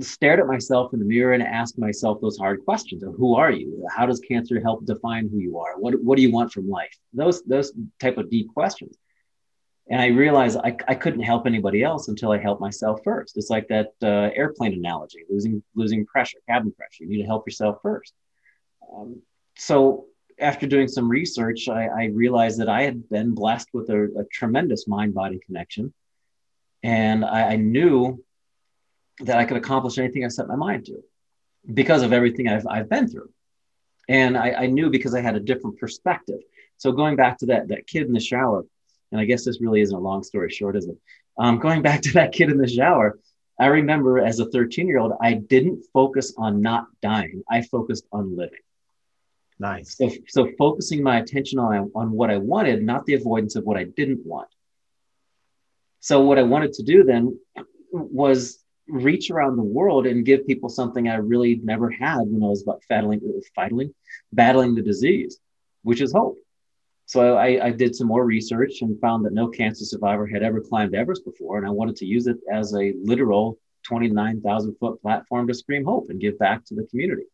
stared 0.00 0.40
at 0.40 0.46
myself 0.46 0.92
in 0.92 0.98
the 0.98 1.04
mirror 1.04 1.32
and 1.32 1.42
asked 1.42 1.78
myself 1.78 2.20
those 2.20 2.36
hard 2.36 2.64
questions 2.64 3.02
of 3.02 3.14
who 3.14 3.34
are 3.34 3.50
you? 3.50 3.86
How 3.94 4.06
does 4.06 4.20
cancer 4.20 4.60
help 4.60 4.84
define 4.84 5.28
who 5.28 5.38
you 5.38 5.58
are? 5.58 5.78
What, 5.78 5.94
what 6.02 6.16
do 6.16 6.22
you 6.22 6.32
want 6.32 6.52
from 6.52 6.68
life? 6.68 6.94
Those 7.12 7.42
those 7.44 7.72
type 8.00 8.18
of 8.18 8.30
deep 8.30 8.52
questions. 8.52 8.96
And 9.90 10.02
i 10.02 10.08
realized 10.08 10.58
I, 10.62 10.76
I 10.86 10.94
couldn't 10.94 11.22
help 11.22 11.46
anybody 11.46 11.82
else 11.82 12.08
until 12.08 12.32
i 12.32 12.38
helped 12.38 12.60
myself 12.60 13.00
first. 13.02 13.38
It's 13.38 13.48
like 13.48 13.68
that 13.68 13.92
uh, 14.02 14.30
airplane 14.34 14.74
analogy 14.74 15.24
losing 15.30 15.62
losing 15.74 16.04
pressure 16.04 16.38
cabin 16.48 16.72
pressure. 16.72 17.04
You 17.04 17.08
need 17.08 17.22
to 17.22 17.26
help 17.26 17.46
yourself 17.46 17.78
first. 17.82 18.12
Um, 18.94 19.22
so 19.56 20.06
after 20.40 20.66
doing 20.66 20.88
some 20.88 21.08
research 21.08 21.68
I, 21.68 21.86
I, 21.86 22.04
realized 22.06 22.60
that 22.60 22.68
i 22.68 22.82
had 22.82 23.08
been 23.08 23.34
blessed 23.34 23.68
with 23.72 23.90
a, 23.90 24.04
a 24.20 24.24
tremendous 24.32 24.86
mind 24.86 25.14
body 25.14 25.40
connection 25.44 25.92
and 26.82 27.24
I, 27.24 27.52
I 27.52 27.56
knew 27.56 28.24
that 29.20 29.38
I 29.38 29.44
could 29.44 29.56
accomplish 29.56 29.98
anything 29.98 30.24
I 30.24 30.28
set 30.28 30.48
my 30.48 30.56
mind 30.56 30.86
to 30.86 31.02
because 31.72 32.02
of 32.02 32.12
everything 32.12 32.48
I've, 32.48 32.66
I've 32.66 32.88
been 32.88 33.08
through. 33.08 33.30
And 34.08 34.38
I, 34.38 34.52
I 34.52 34.66
knew 34.66 34.90
because 34.90 35.14
I 35.14 35.20
had 35.20 35.36
a 35.36 35.40
different 35.40 35.78
perspective. 35.78 36.40
So 36.78 36.92
going 36.92 37.16
back 37.16 37.38
to 37.38 37.46
that, 37.46 37.68
that 37.68 37.86
kid 37.86 38.06
in 38.06 38.12
the 38.12 38.20
shower, 38.20 38.64
and 39.10 39.20
I 39.20 39.24
guess 39.24 39.44
this 39.44 39.60
really 39.60 39.80
isn't 39.80 39.96
a 39.96 40.00
long 40.00 40.22
story 40.22 40.50
short, 40.50 40.76
is 40.76 40.86
it? 40.86 40.96
Um, 41.38 41.58
going 41.58 41.82
back 41.82 42.02
to 42.02 42.12
that 42.14 42.32
kid 42.32 42.50
in 42.50 42.58
the 42.58 42.68
shower, 42.68 43.18
I 43.60 43.66
remember 43.66 44.20
as 44.20 44.38
a 44.38 44.46
13 44.46 44.86
year 44.86 44.98
old, 44.98 45.12
I 45.20 45.34
didn't 45.34 45.84
focus 45.92 46.32
on 46.38 46.62
not 46.62 46.86
dying. 47.02 47.42
I 47.50 47.62
focused 47.62 48.06
on 48.12 48.36
living. 48.36 48.60
Nice. 49.58 49.96
So, 49.96 50.10
so 50.28 50.48
focusing 50.56 51.02
my 51.02 51.18
attention 51.18 51.58
on, 51.58 51.90
on 51.94 52.12
what 52.12 52.30
I 52.30 52.36
wanted, 52.36 52.82
not 52.82 53.04
the 53.06 53.14
avoidance 53.14 53.56
of 53.56 53.64
what 53.64 53.76
I 53.76 53.84
didn't 53.84 54.24
want. 54.24 54.48
So 56.00 56.20
what 56.20 56.38
I 56.38 56.42
wanted 56.42 56.72
to 56.74 56.82
do 56.84 57.02
then 57.02 57.38
was 57.92 58.62
reach 58.88 59.30
around 59.30 59.56
the 59.56 59.62
world 59.62 60.06
and 60.06 60.24
give 60.24 60.46
people 60.46 60.68
something 60.68 61.08
I 61.08 61.16
really 61.16 61.60
never 61.62 61.90
had 61.90 62.20
when 62.20 62.42
I 62.42 62.46
was 62.46 62.62
about 62.62 62.82
battling, 62.88 63.20
fighting, 63.54 63.92
battling 64.32 64.74
the 64.74 64.82
disease, 64.82 65.38
which 65.82 66.00
is 66.00 66.12
hope. 66.12 66.38
So 67.06 67.36
I, 67.36 67.66
I, 67.66 67.70
did 67.70 67.96
some 67.96 68.06
more 68.06 68.24
research 68.24 68.82
and 68.82 69.00
found 69.00 69.24
that 69.24 69.32
no 69.32 69.48
cancer 69.48 69.86
survivor 69.86 70.26
had 70.26 70.42
ever 70.42 70.60
climbed 70.60 70.94
Everest 70.94 71.24
before, 71.24 71.56
and 71.56 71.66
I 71.66 71.70
wanted 71.70 71.96
to 71.96 72.06
use 72.06 72.26
it 72.26 72.36
as 72.52 72.74
a 72.74 72.92
literal 73.02 73.58
29,000 73.84 74.76
foot 74.78 75.00
platform 75.00 75.48
to 75.48 75.54
scream 75.54 75.86
hope 75.86 76.10
and 76.10 76.20
give 76.20 76.38
back 76.38 76.66
to 76.66 76.74
the 76.74 76.84
community. 76.84 77.24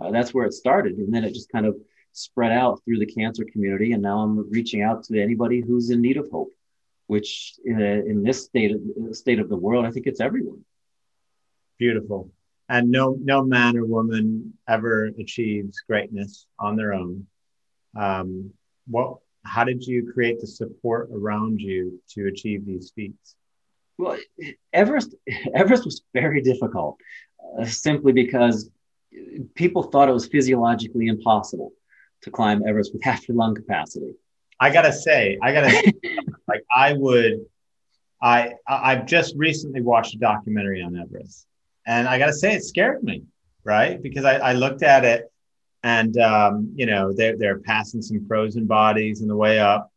Uh, 0.00 0.10
that's 0.10 0.32
where 0.32 0.46
it 0.46 0.54
started, 0.54 0.96
and 0.96 1.12
then 1.12 1.24
it 1.24 1.34
just 1.34 1.52
kind 1.52 1.66
of 1.66 1.76
spread 2.12 2.52
out 2.52 2.80
through 2.84 2.98
the 2.98 3.06
cancer 3.06 3.44
community, 3.52 3.92
and 3.92 4.02
now 4.02 4.20
I'm 4.20 4.50
reaching 4.50 4.82
out 4.82 5.04
to 5.04 5.22
anybody 5.22 5.60
who's 5.60 5.90
in 5.90 6.00
need 6.00 6.16
of 6.16 6.28
hope, 6.30 6.52
which 7.06 7.54
in, 7.64 7.80
a, 7.80 7.94
in 8.10 8.22
this 8.22 8.44
state 8.44 8.72
of, 8.72 9.16
state 9.16 9.38
of 9.38 9.48
the 9.48 9.56
world, 9.56 9.84
I 9.84 9.90
think 9.90 10.06
it's 10.06 10.20
everyone. 10.20 10.64
Beautiful. 11.78 12.30
And 12.68 12.90
no, 12.90 13.16
no 13.20 13.42
man 13.42 13.76
or 13.76 13.84
woman 13.84 14.54
ever 14.68 15.06
achieves 15.18 15.80
greatness 15.86 16.46
on 16.58 16.76
their 16.76 16.94
own. 16.94 17.26
Um, 17.98 18.52
what, 18.86 19.16
how 19.44 19.64
did 19.64 19.84
you 19.84 20.10
create 20.12 20.40
the 20.40 20.46
support 20.46 21.10
around 21.12 21.60
you 21.60 22.00
to 22.10 22.28
achieve 22.28 22.64
these 22.64 22.92
feats? 22.94 23.34
Well, 23.98 24.18
Everest, 24.72 25.14
Everest 25.54 25.84
was 25.84 26.02
very 26.14 26.42
difficult, 26.42 26.98
uh, 27.58 27.64
simply 27.64 28.12
because 28.12 28.70
people 29.54 29.82
thought 29.84 30.08
it 30.08 30.12
was 30.12 30.26
physiologically 30.26 31.06
impossible 31.06 31.72
to 32.22 32.30
climb 32.30 32.62
Everest 32.66 32.92
with 32.92 33.02
half 33.10 33.26
your 33.28 33.36
lung 33.36 33.54
capacity. 33.54 34.14
I 34.58 34.70
gotta 34.70 34.92
say, 34.92 35.38
I 35.42 35.52
gotta 35.52 35.70
say, 35.70 35.92
like 36.48 36.64
I 36.74 36.92
would, 36.92 37.46
I 38.22 38.52
I've 38.68 39.06
just 39.06 39.34
recently 39.36 39.80
watched 39.80 40.14
a 40.14 40.18
documentary 40.18 40.82
on 40.82 40.96
Everest, 40.96 41.46
and 41.86 42.06
I 42.06 42.18
got 42.18 42.26
to 42.26 42.32
say, 42.32 42.54
it 42.54 42.62
scared 42.64 43.02
me, 43.02 43.24
right? 43.64 44.00
Because 44.00 44.24
I, 44.24 44.36
I 44.36 44.52
looked 44.52 44.82
at 44.82 45.04
it 45.04 45.30
and, 45.82 46.16
um, 46.18 46.72
you 46.76 46.86
know, 46.86 47.12
they're, 47.12 47.36
they're 47.36 47.58
passing 47.60 48.02
some 48.02 48.26
frozen 48.26 48.66
bodies 48.66 49.22
on 49.22 49.28
the 49.28 49.36
way 49.36 49.58
up 49.58 49.90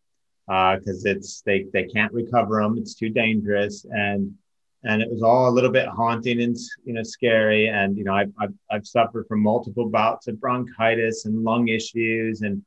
because 0.47 1.05
uh, 1.05 1.09
it's 1.11 1.41
they, 1.41 1.65
they 1.73 1.83
can't 1.85 2.13
recover 2.13 2.61
them. 2.61 2.77
It's 2.77 2.95
too 2.95 3.09
dangerous. 3.09 3.85
And, 3.89 4.35
and 4.83 5.01
it 5.01 5.09
was 5.09 5.23
all 5.23 5.49
a 5.49 5.51
little 5.51 5.69
bit 5.69 5.87
haunting 5.87 6.41
and, 6.41 6.57
you 6.83 6.93
know, 6.93 7.03
scary. 7.03 7.67
And, 7.67 7.97
you 7.97 8.03
know, 8.03 8.13
I've, 8.13 8.31
I've, 8.39 8.53
I've 8.69 8.87
suffered 8.87 9.27
from 9.27 9.41
multiple 9.41 9.89
bouts 9.89 10.27
of 10.27 10.39
bronchitis 10.39 11.25
and 11.25 11.43
lung 11.43 11.69
issues 11.69 12.41
and, 12.41 12.63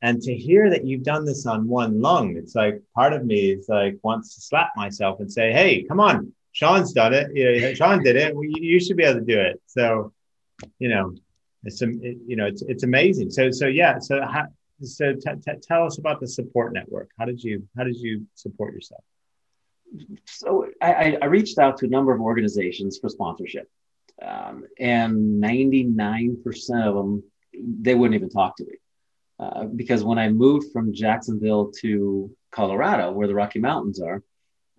and 0.00 0.22
to 0.22 0.34
hear 0.34 0.70
that 0.70 0.86
you've 0.86 1.02
done 1.02 1.24
this 1.24 1.44
on 1.46 1.66
one 1.66 2.00
lung, 2.00 2.36
it's 2.36 2.54
like 2.54 2.80
part 2.94 3.12
of 3.12 3.24
me 3.24 3.50
is 3.50 3.68
like 3.68 3.98
wants 4.02 4.34
to 4.36 4.40
slap 4.40 4.70
myself 4.76 5.18
and 5.18 5.32
say, 5.32 5.50
"Hey, 5.50 5.82
come 5.82 5.98
on, 5.98 6.32
Sean's 6.52 6.92
done 6.92 7.14
it. 7.14 7.34
You 7.34 7.60
know, 7.60 7.74
Sean 7.74 8.02
did 8.02 8.16
it. 8.16 8.34
Well, 8.34 8.44
you, 8.44 8.80
should 8.80 8.96
be 8.96 9.04
able 9.04 9.20
to 9.20 9.26
do 9.26 9.40
it. 9.40 9.60
So, 9.66 10.12
you 10.78 10.88
know, 10.88 11.14
it's 11.64 11.82
it, 11.82 12.18
you 12.26 12.36
know 12.36 12.46
it's 12.46 12.62
it's 12.62 12.84
amazing. 12.84 13.30
So 13.30 13.50
so 13.50 13.66
yeah. 13.66 13.98
So 13.98 14.22
how, 14.22 14.46
so 14.82 15.14
t- 15.14 15.40
t- 15.44 15.58
tell 15.62 15.84
us 15.84 15.98
about 15.98 16.20
the 16.20 16.28
support 16.28 16.72
network. 16.72 17.10
How 17.18 17.24
did 17.24 17.42
you 17.42 17.66
how 17.76 17.84
did 17.84 17.96
you 17.96 18.26
support 18.34 18.74
yourself? 18.74 19.02
So 20.26 20.66
I, 20.82 21.18
I 21.20 21.26
reached 21.26 21.58
out 21.58 21.78
to 21.78 21.86
a 21.86 21.88
number 21.88 22.12
of 22.12 22.20
organizations 22.20 22.98
for 22.98 23.08
sponsorship, 23.08 23.68
um, 24.22 24.64
and 24.78 25.40
ninety 25.40 25.84
nine 25.84 26.38
percent 26.44 26.84
of 26.86 26.94
them 26.94 27.22
they 27.54 27.94
wouldn't 27.94 28.14
even 28.14 28.30
talk 28.30 28.56
to 28.56 28.64
me. 28.64 28.76
Uh, 29.40 29.64
because 29.64 30.04
when 30.04 30.18
I 30.18 30.28
moved 30.28 30.72
from 30.72 30.92
Jacksonville 30.92 31.70
to 31.80 32.30
Colorado, 32.50 33.12
where 33.12 33.28
the 33.28 33.34
Rocky 33.34 33.60
Mountains 33.60 34.00
are, 34.00 34.22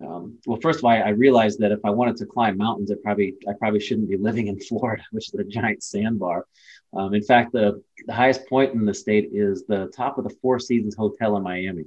Um, 0.00 0.38
well, 0.46 0.58
first 0.60 0.78
of 0.78 0.84
all, 0.84 0.90
I, 0.90 1.10
realized 1.10 1.58
that 1.60 1.72
if 1.72 1.80
I 1.84 1.90
wanted 1.90 2.16
to 2.18 2.26
climb 2.26 2.56
mountains, 2.56 2.90
I 2.90 2.94
probably 3.02 3.34
I 3.48 3.52
probably 3.58 3.80
shouldn't 3.80 4.08
be 4.08 4.16
living 4.16 4.46
in 4.48 4.58
Florida, 4.68 5.02
which 5.12 5.28
is 5.28 5.34
a 5.34 5.44
giant 5.44 5.82
sandbar. 5.82 6.46
Um, 6.92 7.14
in 7.14 7.22
fact, 7.22 7.52
the, 7.52 7.82
the 8.06 8.14
highest 8.14 8.48
point 8.48 8.72
in 8.74 8.84
the 8.86 8.94
state 8.94 9.28
is 9.32 9.64
the 9.66 9.88
top 9.94 10.18
of 10.18 10.24
the 10.24 10.34
Four 10.40 10.58
Seasons 10.58 10.96
Hotel 10.96 11.36
in 11.36 11.42
Miami. 11.42 11.84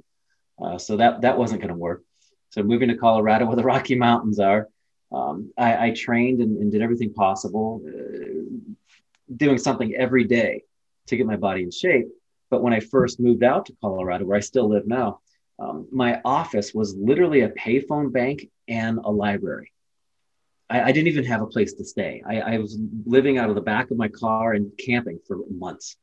Uh, 0.62 0.78
so 0.78 0.96
that 0.96 1.22
that 1.22 1.36
wasn't 1.38 1.60
going 1.60 1.74
to 1.74 1.80
work. 1.88 2.02
So 2.54 2.62
moving 2.62 2.88
to 2.88 2.96
Colorado, 2.96 3.46
where 3.46 3.56
the 3.56 3.64
Rocky 3.64 3.96
Mountains 3.96 4.38
are, 4.38 4.68
um, 5.12 5.52
I, 5.58 5.88
I, 5.88 5.90
trained 5.90 6.40
and, 6.40 6.56
and, 6.58 6.72
did 6.72 6.82
everything 6.82 7.12
possible, 7.12 7.82
uh, 7.86 8.80
doing 9.36 9.58
something 9.58 9.94
every 9.94 10.24
day 10.24 10.62
to 11.06 11.16
get 11.16 11.26
my 11.26 11.36
body 11.36 11.62
in 11.62 11.70
shape. 11.70 12.06
But 12.50 12.62
when 12.62 12.72
I 12.72 12.80
first 12.80 13.20
moved 13.20 13.44
out 13.44 13.66
to 13.66 13.76
Colorado, 13.80 14.24
where 14.24 14.36
I 14.36 14.40
still 14.40 14.68
live 14.68 14.86
now, 14.86 15.20
um, 15.58 15.86
my 15.92 16.20
office 16.24 16.72
was 16.74 16.96
literally 16.96 17.42
a 17.42 17.50
payphone 17.50 18.12
bank 18.12 18.48
and 18.66 18.98
a 18.98 19.10
library. 19.10 19.72
I, 20.68 20.82
I 20.82 20.92
didn't 20.92 21.08
even 21.08 21.24
have 21.24 21.42
a 21.42 21.46
place 21.46 21.74
to 21.74 21.84
stay. 21.84 22.22
I, 22.26 22.40
I, 22.40 22.58
was 22.58 22.78
living 23.04 23.38
out 23.38 23.50
of 23.50 23.54
the 23.54 23.60
back 23.60 23.90
of 23.90 23.96
my 23.96 24.08
car 24.08 24.54
and 24.54 24.72
camping 24.78 25.20
for 25.28 25.38
months. 25.50 25.96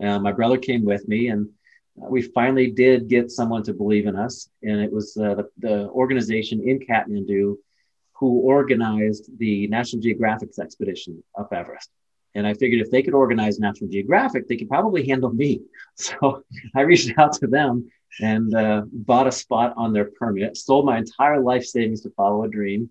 Uh, 0.00 0.18
my 0.20 0.32
brother 0.32 0.58
came 0.58 0.84
with 0.84 1.08
me, 1.08 1.28
and 1.28 1.48
we 1.96 2.22
finally 2.22 2.70
did 2.70 3.08
get 3.08 3.30
someone 3.30 3.62
to 3.64 3.74
believe 3.74 4.06
in 4.06 4.16
us. 4.16 4.48
And 4.62 4.80
it 4.80 4.92
was 4.92 5.16
uh, 5.16 5.34
the, 5.34 5.48
the 5.58 5.88
organization 5.90 6.66
in 6.66 6.78
Kathmandu 6.80 7.56
who 8.14 8.40
organized 8.40 9.36
the 9.38 9.66
National 9.66 10.00
Geographic's 10.00 10.58
expedition 10.58 11.22
up 11.38 11.52
Everest. 11.52 11.90
And 12.34 12.46
I 12.46 12.54
figured 12.54 12.80
if 12.80 12.90
they 12.90 13.02
could 13.02 13.14
organize 13.14 13.58
National 13.58 13.90
Geographic, 13.90 14.48
they 14.48 14.56
could 14.56 14.68
probably 14.68 15.06
handle 15.06 15.30
me. 15.30 15.62
So 15.96 16.42
I 16.74 16.80
reached 16.80 17.18
out 17.18 17.34
to 17.34 17.46
them 17.46 17.90
and 18.20 18.54
uh, 18.54 18.82
bought 18.90 19.26
a 19.26 19.32
spot 19.32 19.74
on 19.76 19.92
their 19.92 20.10
permit, 20.18 20.56
sold 20.56 20.86
my 20.86 20.96
entire 20.96 21.38
life 21.38 21.64
savings 21.64 22.00
to 22.02 22.10
follow 22.10 22.44
a 22.44 22.48
dream, 22.48 22.88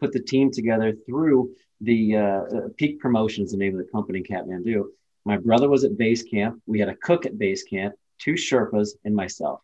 put 0.00 0.12
the 0.12 0.20
team 0.20 0.50
together 0.50 0.92
through 1.06 1.52
the 1.80 2.16
uh, 2.16 2.20
uh, 2.20 2.68
Peak 2.76 2.98
Promotions, 2.98 3.52
the 3.52 3.58
name 3.58 3.78
of 3.78 3.84
the 3.84 3.92
company 3.92 4.18
in 4.18 4.24
Kathmandu. 4.24 4.86
My 5.24 5.36
brother 5.36 5.68
was 5.68 5.84
at 5.84 5.96
base 5.96 6.24
camp. 6.24 6.60
We 6.66 6.80
had 6.80 6.88
a 6.88 6.96
cook 6.96 7.26
at 7.26 7.38
base 7.38 7.62
camp, 7.62 7.94
two 8.22 8.34
Sherpas, 8.34 8.90
and 9.04 9.14
myself, 9.14 9.60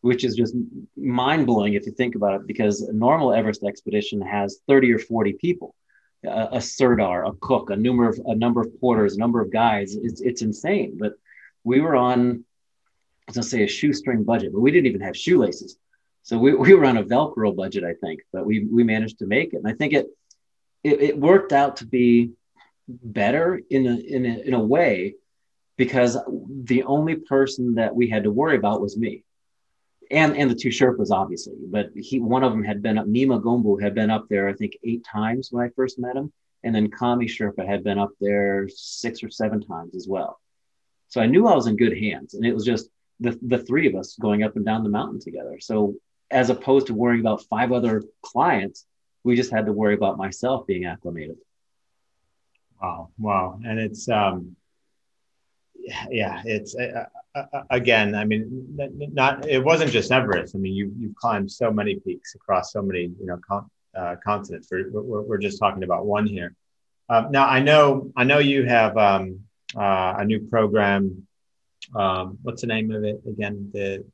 which 0.00 0.24
is 0.24 0.34
just 0.34 0.54
mind 0.96 1.46
blowing 1.46 1.74
if 1.74 1.86
you 1.86 1.92
think 1.92 2.14
about 2.14 2.40
it, 2.40 2.46
because 2.46 2.82
a 2.82 2.92
normal 2.92 3.32
Everest 3.32 3.64
expedition 3.64 4.20
has 4.20 4.60
30 4.68 4.92
or 4.92 4.98
40 4.98 5.34
people. 5.34 5.74
A, 6.24 6.48
a 6.52 6.60
a 6.60 7.32
cook, 7.40 7.70
a 7.70 7.76
number 7.76 8.08
of 8.08 8.20
a 8.26 8.34
number 8.34 8.60
of 8.60 8.80
porters, 8.80 9.14
a 9.14 9.18
number 9.20 9.40
of 9.40 9.52
guys. 9.52 9.94
It's 9.94 10.20
it's 10.20 10.42
insane. 10.42 10.96
But 10.98 11.12
we 11.62 11.80
were 11.80 11.94
on 11.94 12.44
let's 13.34 13.50
say 13.50 13.62
a 13.62 13.68
shoestring 13.68 14.24
budget, 14.24 14.52
but 14.52 14.60
we 14.60 14.70
didn't 14.70 14.86
even 14.86 15.00
have 15.00 15.16
shoelaces. 15.16 15.76
So 16.22 16.38
we, 16.38 16.54
we 16.54 16.74
were 16.74 16.84
on 16.84 16.98
a 16.98 17.04
Velcro 17.04 17.54
budget, 17.54 17.84
I 17.84 17.94
think, 17.94 18.20
but 18.32 18.44
we 18.44 18.64
we 18.64 18.84
managed 18.84 19.18
to 19.20 19.26
make 19.26 19.54
it. 19.54 19.58
And 19.58 19.68
I 19.68 19.72
think 19.72 19.92
it 19.92 20.06
it, 20.84 21.00
it 21.00 21.18
worked 21.18 21.52
out 21.52 21.76
to 21.76 21.86
be 21.86 22.32
better 22.88 23.60
in 23.70 23.86
a, 23.86 23.94
in 23.96 24.26
a 24.26 24.38
in 24.48 24.54
a 24.54 24.60
way 24.60 25.14
because 25.78 26.18
the 26.64 26.82
only 26.82 27.14
person 27.14 27.76
that 27.76 27.94
we 27.94 28.10
had 28.10 28.24
to 28.24 28.30
worry 28.30 28.56
about 28.56 28.82
was 28.82 28.98
me. 28.98 29.24
And 30.10 30.36
and 30.36 30.50
the 30.50 30.54
two 30.54 30.68
Sherpas, 30.68 31.10
obviously. 31.10 31.54
But 31.66 31.90
he 31.94 32.18
one 32.18 32.44
of 32.44 32.52
them 32.52 32.64
had 32.64 32.82
been 32.82 32.98
up, 32.98 33.06
Nima 33.06 33.40
Gombu 33.42 33.80
had 33.80 33.94
been 33.94 34.10
up 34.10 34.26
there, 34.28 34.48
I 34.48 34.52
think, 34.52 34.76
eight 34.84 35.04
times 35.04 35.48
when 35.50 35.64
I 35.64 35.70
first 35.70 35.98
met 35.98 36.16
him. 36.16 36.32
And 36.64 36.74
then 36.74 36.90
Kami 36.90 37.26
Sherpa 37.26 37.66
had 37.66 37.84
been 37.84 37.98
up 37.98 38.10
there 38.20 38.68
six 38.68 39.22
or 39.22 39.30
seven 39.30 39.62
times 39.62 39.94
as 39.94 40.08
well. 40.08 40.40
So 41.06 41.20
I 41.20 41.26
knew 41.26 41.46
I 41.46 41.54
was 41.54 41.68
in 41.68 41.76
good 41.76 41.96
hands. 41.96 42.34
And 42.34 42.44
it 42.44 42.52
was 42.52 42.64
just 42.64 42.88
the, 43.20 43.38
the 43.42 43.58
three 43.58 43.86
of 43.86 43.94
us 43.94 44.16
going 44.16 44.42
up 44.42 44.56
and 44.56 44.64
down 44.64 44.82
the 44.82 44.90
mountain 44.90 45.20
together. 45.20 45.58
So 45.60 45.94
as 46.30 46.50
opposed 46.50 46.88
to 46.88 46.94
worrying 46.94 47.20
about 47.20 47.44
five 47.44 47.70
other 47.70 48.02
clients, 48.22 48.84
we 49.22 49.36
just 49.36 49.52
had 49.52 49.66
to 49.66 49.72
worry 49.72 49.94
about 49.94 50.18
myself 50.18 50.66
being 50.66 50.84
acclimated. 50.84 51.36
Wow. 52.82 53.10
Wow. 53.18 53.60
And 53.64 53.78
it's, 53.78 54.08
um, 54.08 54.56
yeah, 56.10 56.42
it's 56.44 56.76
uh, 56.76 57.04
uh, 57.34 57.44
uh, 57.52 57.62
again. 57.70 58.14
I 58.14 58.24
mean, 58.24 58.46
not 59.12 59.46
it 59.48 59.64
wasn't 59.64 59.90
just 59.90 60.12
Everest. 60.12 60.54
I 60.54 60.58
mean, 60.58 60.74
you 60.74 60.92
you've 60.98 61.16
climbed 61.16 61.50
so 61.50 61.70
many 61.70 61.96
peaks 61.96 62.34
across 62.34 62.72
so 62.72 62.82
many 62.82 63.02
you 63.02 63.26
know 63.26 63.38
con- 63.46 63.70
uh, 63.96 64.16
continents. 64.24 64.68
We're, 64.70 64.90
we're, 64.90 65.22
we're 65.22 65.38
just 65.38 65.58
talking 65.58 65.82
about 65.82 66.06
one 66.06 66.26
here. 66.26 66.54
Um, 67.08 67.30
now, 67.30 67.46
I 67.46 67.60
know 67.60 68.10
I 68.16 68.24
know 68.24 68.38
you 68.38 68.64
have 68.66 68.96
um, 68.96 69.40
uh, 69.76 70.16
a 70.18 70.24
new 70.24 70.40
program 70.40 71.26
um, 71.94 72.38
what's 72.42 72.60
the 72.60 72.66
name 72.66 72.90
of 72.90 73.04
it 73.04 73.20
again? 73.26 73.70
The 73.72 74.04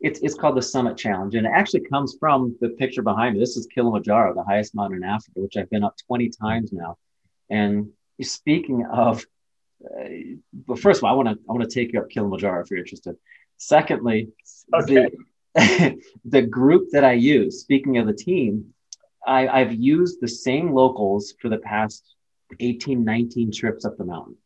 it's 0.00 0.20
it's 0.20 0.34
called 0.34 0.56
the 0.56 0.62
Summit 0.62 0.96
Challenge, 0.96 1.34
and 1.34 1.46
it 1.46 1.52
actually 1.54 1.80
comes 1.82 2.16
from 2.18 2.56
the 2.60 2.70
picture 2.70 3.02
behind 3.02 3.34
me. 3.34 3.40
This 3.40 3.56
is 3.56 3.66
Kilimanjaro, 3.66 4.34
the 4.34 4.44
highest 4.44 4.74
mountain 4.74 5.02
in 5.02 5.08
Africa, 5.08 5.40
which 5.40 5.56
I've 5.56 5.70
been 5.70 5.84
up 5.84 5.96
20 6.06 6.30
times 6.30 6.72
now. 6.72 6.96
And 7.50 7.90
speaking 8.22 8.86
of, 8.86 9.24
uh, 9.84 10.08
well, 10.66 10.76
first 10.76 10.98
of 10.98 11.04
all, 11.04 11.10
I 11.10 11.14
want 11.14 11.28
to 11.28 11.44
I 11.48 11.52
want 11.52 11.68
to 11.68 11.74
take 11.74 11.92
you 11.92 12.00
up 12.00 12.10
Kilimanjaro 12.10 12.62
if 12.62 12.70
you're 12.70 12.78
interested. 12.78 13.16
Secondly, 13.56 14.28
okay. 14.74 15.10
the, 15.54 16.00
the 16.24 16.42
group 16.42 16.88
that 16.92 17.04
I 17.04 17.12
use. 17.12 17.60
Speaking 17.60 17.98
of 17.98 18.06
the 18.06 18.14
team, 18.14 18.72
I, 19.26 19.48
I've 19.48 19.74
used 19.74 20.20
the 20.20 20.28
same 20.28 20.72
locals 20.72 21.34
for 21.40 21.48
the 21.48 21.58
past 21.58 22.14
18, 22.58 23.04
19 23.04 23.52
trips 23.52 23.84
up 23.84 23.96
the 23.96 24.04
mountain. 24.04 24.36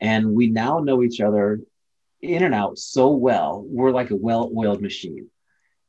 And 0.00 0.34
we 0.34 0.46
now 0.46 0.78
know 0.78 1.02
each 1.02 1.20
other 1.20 1.60
in 2.22 2.42
and 2.42 2.54
out 2.54 2.78
so 2.78 3.10
well. 3.10 3.64
We're 3.66 3.90
like 3.90 4.10
a 4.10 4.16
well-oiled 4.16 4.80
machine. 4.80 5.28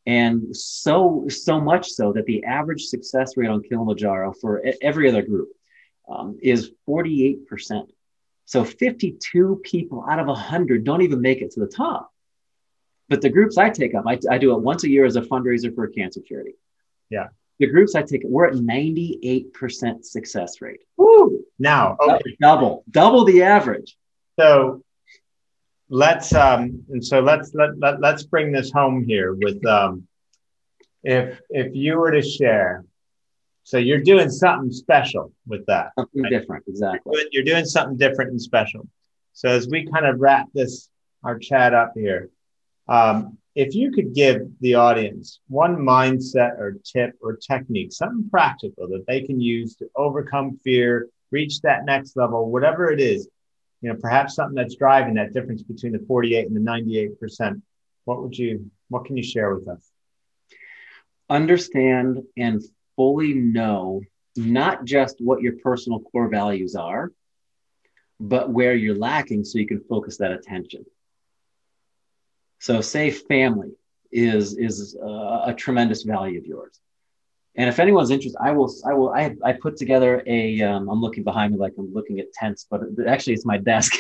And 0.06 0.56
so, 0.56 1.28
so 1.30 1.62
much 1.62 1.90
so 1.90 2.14
that 2.14 2.26
the 2.26 2.44
average 2.44 2.86
success 2.86 3.38
rate 3.38 3.50
on 3.50 3.62
Kilimanjaro 3.62 4.34
for 4.34 4.64
every 4.82 5.08
other 5.08 5.22
group 5.22 5.50
um, 6.10 6.38
is 6.42 6.72
48%. 6.90 7.88
So 8.52 8.66
52 8.66 9.62
people 9.64 10.06
out 10.10 10.20
of 10.20 10.28
100 10.28 10.84
don't 10.84 11.04
even 11.04 11.22
make 11.22 11.42
it 11.42 11.52
to 11.52 11.62
the 11.62 11.68
top. 11.68 12.12
But 13.08 13.22
the 13.22 13.30
groups 13.30 13.58
I 13.58 13.70
take 13.70 13.96
up, 13.96 14.04
I, 14.06 14.20
I 14.30 14.40
do 14.40 14.54
it 14.54 14.60
once 14.60 14.84
a 14.84 14.90
year 14.90 15.06
as 15.06 15.16
a 15.16 15.22
fundraiser 15.22 15.74
for 15.74 15.86
a 15.86 15.90
cancer 15.90 16.20
charity. 16.20 16.56
Yeah. 17.10 17.28
The 17.60 17.68
groups 17.68 17.96
I 17.96 18.02
take, 18.02 18.24
we're 18.26 18.48
at 18.48 18.56
98% 18.56 20.04
success 20.04 20.60
rate. 20.60 20.82
Woo! 20.98 21.46
Now, 21.60 21.96
okay. 22.02 22.36
double, 22.42 22.84
double 22.92 23.24
the 23.24 23.44
average. 23.44 23.96
So 24.38 24.84
let's 25.88 26.34
um, 26.34 26.84
and 26.90 27.06
so 27.06 27.22
let's 27.22 27.54
let, 27.54 27.80
let 27.80 28.02
let's 28.02 28.24
bring 28.24 28.52
this 28.52 28.70
home 28.70 29.06
here 29.06 29.34
with 29.34 29.66
um, 29.66 30.08
if 31.04 31.40
if 31.50 31.74
you 31.74 31.98
were 31.98 32.12
to 32.12 32.22
share 32.22 32.84
so 33.64 33.78
you're 33.78 34.02
doing 34.02 34.30
something 34.30 34.72
special 34.72 35.32
with 35.48 35.66
that 35.66 35.92
something 35.98 36.24
right? 36.24 36.30
different 36.30 36.64
exactly 36.68 37.12
you're 37.14 37.22
doing, 37.22 37.30
you're 37.32 37.56
doing, 37.56 37.66
something 37.66 37.98
different 37.98 38.32
and 38.32 38.42
special 38.42 38.88
so 39.34 39.50
as 39.50 39.68
we 39.68 39.88
kind 39.88 40.06
of 40.06 40.20
wrap 40.20 40.48
this 40.54 40.90
our 41.24 41.38
chat 41.38 41.74
up 41.74 41.94
here 41.96 42.30
um, 42.88 43.38
if 43.54 43.76
you 43.76 43.92
could 43.92 44.14
give 44.16 44.42
the 44.62 44.76
audience 44.76 45.40
one 45.48 45.76
mindset 45.78 46.58
or 46.58 46.78
tip 46.84 47.14
or 47.22 47.36
technique 47.36 47.92
something 47.92 48.28
practical 48.30 48.88
that 48.88 49.06
they 49.08 49.22
can 49.22 49.40
use 49.40 49.76
to 49.76 49.88
overcome 49.96 50.58
fear 50.64 51.08
reach 51.32 51.62
that 51.62 51.86
next 51.86 52.16
level 52.18 52.50
whatever 52.50 52.92
it 52.92 53.00
is 53.00 53.28
you 53.82 53.92
know, 53.92 54.00
perhaps 54.00 54.36
something 54.36 54.56
that's 54.56 54.76
driving 54.76 55.16
that 55.16 55.34
difference 55.34 55.64
between 55.64 55.92
the 55.92 56.04
48 56.08 56.48
and 56.48 56.56
the 56.56 56.60
98%. 56.60 57.62
What 58.06 58.22
would 58.22 58.38
you, 58.38 58.70
what 58.90 59.06
can 59.06 59.18
you 59.18 59.24
share 59.24 59.54
with 59.54 59.68
us? 59.68 59.90
Understand 61.30 62.24
and 62.38 62.62
fully 63.02 63.34
know 63.34 64.00
not 64.36 64.86
just 64.86 65.16
what 65.20 65.42
your 65.42 65.54
personal 65.64 66.00
core 66.02 66.30
values 66.30 66.76
are, 66.76 67.12
but 68.20 68.52
where 68.52 68.76
you're 68.76 68.96
lacking 68.96 69.44
so 69.44 69.58
you 69.58 69.66
can 69.66 69.82
focus 69.90 70.18
that 70.18 70.32
attention. 70.32 70.86
So, 72.60 72.80
say 72.82 73.10
family 73.10 73.72
is 74.12 74.56
is 74.56 74.96
a, 75.02 75.44
a 75.48 75.56
tremendous 75.58 76.04
value 76.04 76.38
of 76.38 76.46
yours. 76.46 76.80
And 77.56 77.68
if 77.68 77.80
anyone's 77.80 78.12
interested, 78.12 78.40
I 78.40 78.52
will, 78.52 78.72
I 78.86 78.94
will, 78.94 79.10
I, 79.10 79.36
I 79.44 79.54
put 79.54 79.78
together 79.78 80.24
a, 80.28 80.62
um, 80.62 80.88
I'm 80.88 81.02
looking 81.02 81.24
behind 81.24 81.52
me 81.54 81.58
like 81.58 81.74
I'm 81.80 81.92
looking 81.92 82.20
at 82.20 82.32
tents, 82.34 82.68
but 82.70 82.82
actually 83.08 83.34
it's 83.34 83.46
my 83.46 83.58
desk. 83.58 83.94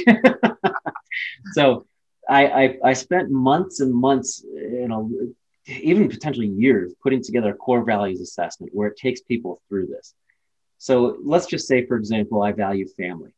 so 1.53 1.85
I, 2.29 2.45
I, 2.45 2.77
I, 2.85 2.93
spent 2.93 3.29
months 3.29 3.81
and 3.81 3.93
months, 3.93 4.45
you 4.45 4.87
know, 4.87 5.11
even 5.67 6.09
potentially 6.09 6.47
years 6.47 6.93
putting 7.01 7.23
together 7.23 7.51
a 7.51 7.55
core 7.55 7.83
values 7.83 8.21
assessment 8.21 8.73
where 8.73 8.87
it 8.87 8.97
takes 8.97 9.21
people 9.21 9.61
through 9.67 9.87
this. 9.87 10.13
So 10.77 11.17
let's 11.23 11.45
just 11.45 11.67
say, 11.67 11.85
for 11.85 11.95
example, 11.95 12.41
I 12.41 12.51
value 12.51 12.87
family. 12.87 13.31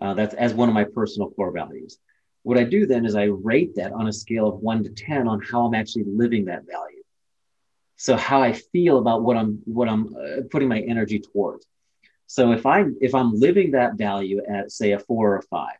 Uh, 0.00 0.14
that's 0.14 0.34
as 0.34 0.54
one 0.54 0.68
of 0.68 0.74
my 0.74 0.84
personal 0.84 1.30
core 1.30 1.50
values. 1.50 1.98
What 2.42 2.58
I 2.58 2.64
do 2.64 2.86
then 2.86 3.04
is 3.04 3.14
I 3.14 3.24
rate 3.24 3.74
that 3.76 3.92
on 3.92 4.08
a 4.08 4.12
scale 4.12 4.46
of 4.48 4.60
one 4.60 4.84
to 4.84 4.90
10 4.90 5.28
on 5.28 5.40
how 5.42 5.66
I'm 5.66 5.74
actually 5.74 6.04
living 6.04 6.46
that 6.46 6.66
value 6.66 6.96
so 7.96 8.16
how 8.16 8.42
i 8.42 8.52
feel 8.52 8.98
about 8.98 9.22
what 9.22 9.36
i'm 9.36 9.60
what 9.64 9.88
i'm 9.88 10.14
uh, 10.14 10.42
putting 10.50 10.68
my 10.68 10.80
energy 10.80 11.18
towards 11.18 11.66
so 12.26 12.52
if 12.52 12.66
I'm, 12.66 12.96
if 13.00 13.14
i'm 13.14 13.38
living 13.38 13.72
that 13.72 13.94
value 13.96 14.42
at 14.48 14.70
say 14.70 14.92
a 14.92 14.98
four 14.98 15.32
or 15.32 15.36
a 15.38 15.42
five 15.42 15.78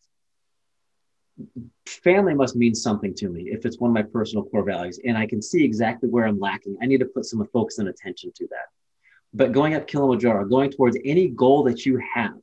family 1.87 2.35
must 2.35 2.57
mean 2.57 2.75
something 2.75 3.15
to 3.15 3.29
me 3.29 3.49
if 3.51 3.65
it's 3.67 3.79
one 3.79 3.91
of 3.91 3.95
my 3.95 4.03
personal 4.03 4.45
core 4.45 4.65
values 4.65 4.99
and 5.05 5.17
I 5.17 5.27
can 5.27 5.43
see 5.43 5.65
exactly 5.65 6.09
where 6.09 6.27
I'm 6.27 6.39
lacking. 6.39 6.77
I 6.81 6.87
need 6.87 7.01
to 7.01 7.07
put 7.07 7.25
some 7.25 7.47
focus 7.53 7.79
and 7.79 7.89
attention 7.89 8.33
to 8.37 8.47
that. 8.49 8.67
But 9.35 9.53
going 9.53 9.75
up 9.75 9.87
Kilimanjaro, 9.87 10.47
going 10.47 10.71
towards 10.71 10.97
any 11.05 11.29
goal 11.29 11.65
that 11.65 11.85
you 11.85 12.01
have, 12.15 12.35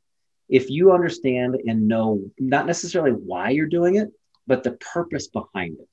if 0.50 0.70
you 0.70 0.92
understand 0.92 1.58
and 1.66 1.88
know 1.88 2.22
not 2.38 2.68
necessarily 2.68 3.12
why 3.12 3.50
you're 3.50 3.66
doing 3.68 3.96
it, 3.96 4.10
but 4.46 4.64
the 4.64 4.74
purpose 4.94 5.28
behind 5.28 5.78
it, 5.80 5.88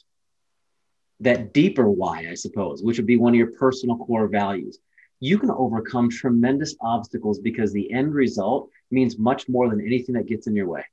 that 1.20 1.52
deeper 1.54 1.88
why, 1.88 2.26
I 2.30 2.34
suppose, 2.34 2.82
which 2.82 2.98
would 2.98 3.06
be 3.06 3.16
one 3.16 3.32
of 3.32 3.38
your 3.38 3.52
personal 3.52 3.96
core 3.96 4.28
values, 4.28 4.78
you 5.20 5.38
can 5.38 5.50
overcome 5.50 6.10
tremendous 6.10 6.74
obstacles 6.80 7.38
because 7.38 7.72
the 7.72 7.92
end 7.92 8.14
result 8.14 8.70
means 8.90 9.18
much 9.18 9.48
more 9.48 9.68
than 9.68 9.80
anything 9.80 10.14
that 10.14 10.26
gets 10.26 10.46
in 10.46 10.56
your 10.56 10.68
way. 10.68 10.84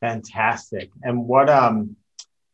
Fantastic. 0.00 0.90
And 1.02 1.26
what 1.26 1.48
um 1.48 1.96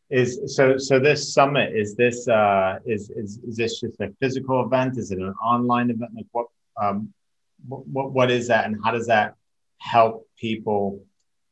is 0.09 0.57
so 0.57 0.77
so 0.77 0.99
this 0.99 1.33
summit 1.33 1.75
is 1.75 1.95
this 1.95 2.29
uh 2.29 2.79
is 2.85 3.11
is, 3.11 3.39
is 3.47 3.57
this 3.57 3.81
just 3.81 4.01
a 4.01 4.13
physical 4.21 4.65
event? 4.65 4.99
Is 4.99 5.11
it 5.11 5.19
an 5.19 5.35
online 5.43 5.91
event? 5.91 6.13
Like 6.15 6.27
what 6.33 6.47
um 6.81 7.13
what 7.69 8.13
what 8.13 8.31
is 8.31 8.49
that 8.49 8.67
and 8.67 8.77
how 8.83 8.91
does 8.91 9.07
that 9.07 9.35
help 9.79 10.27
people 10.39 11.03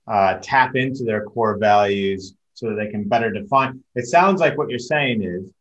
uh, 0.06 0.38
tap 0.40 0.74
into 0.74 1.04
their 1.04 1.24
core 1.24 1.58
values 1.58 2.34
so 2.54 2.70
that 2.70 2.76
they 2.76 2.90
can 2.90 3.04
better 3.04 3.30
define. 3.30 3.82
It 3.94 4.06
sounds 4.06 4.40
like 4.40 4.56
what 4.56 4.70
you're 4.70 4.78
saying 4.78 5.22
is 5.22 5.52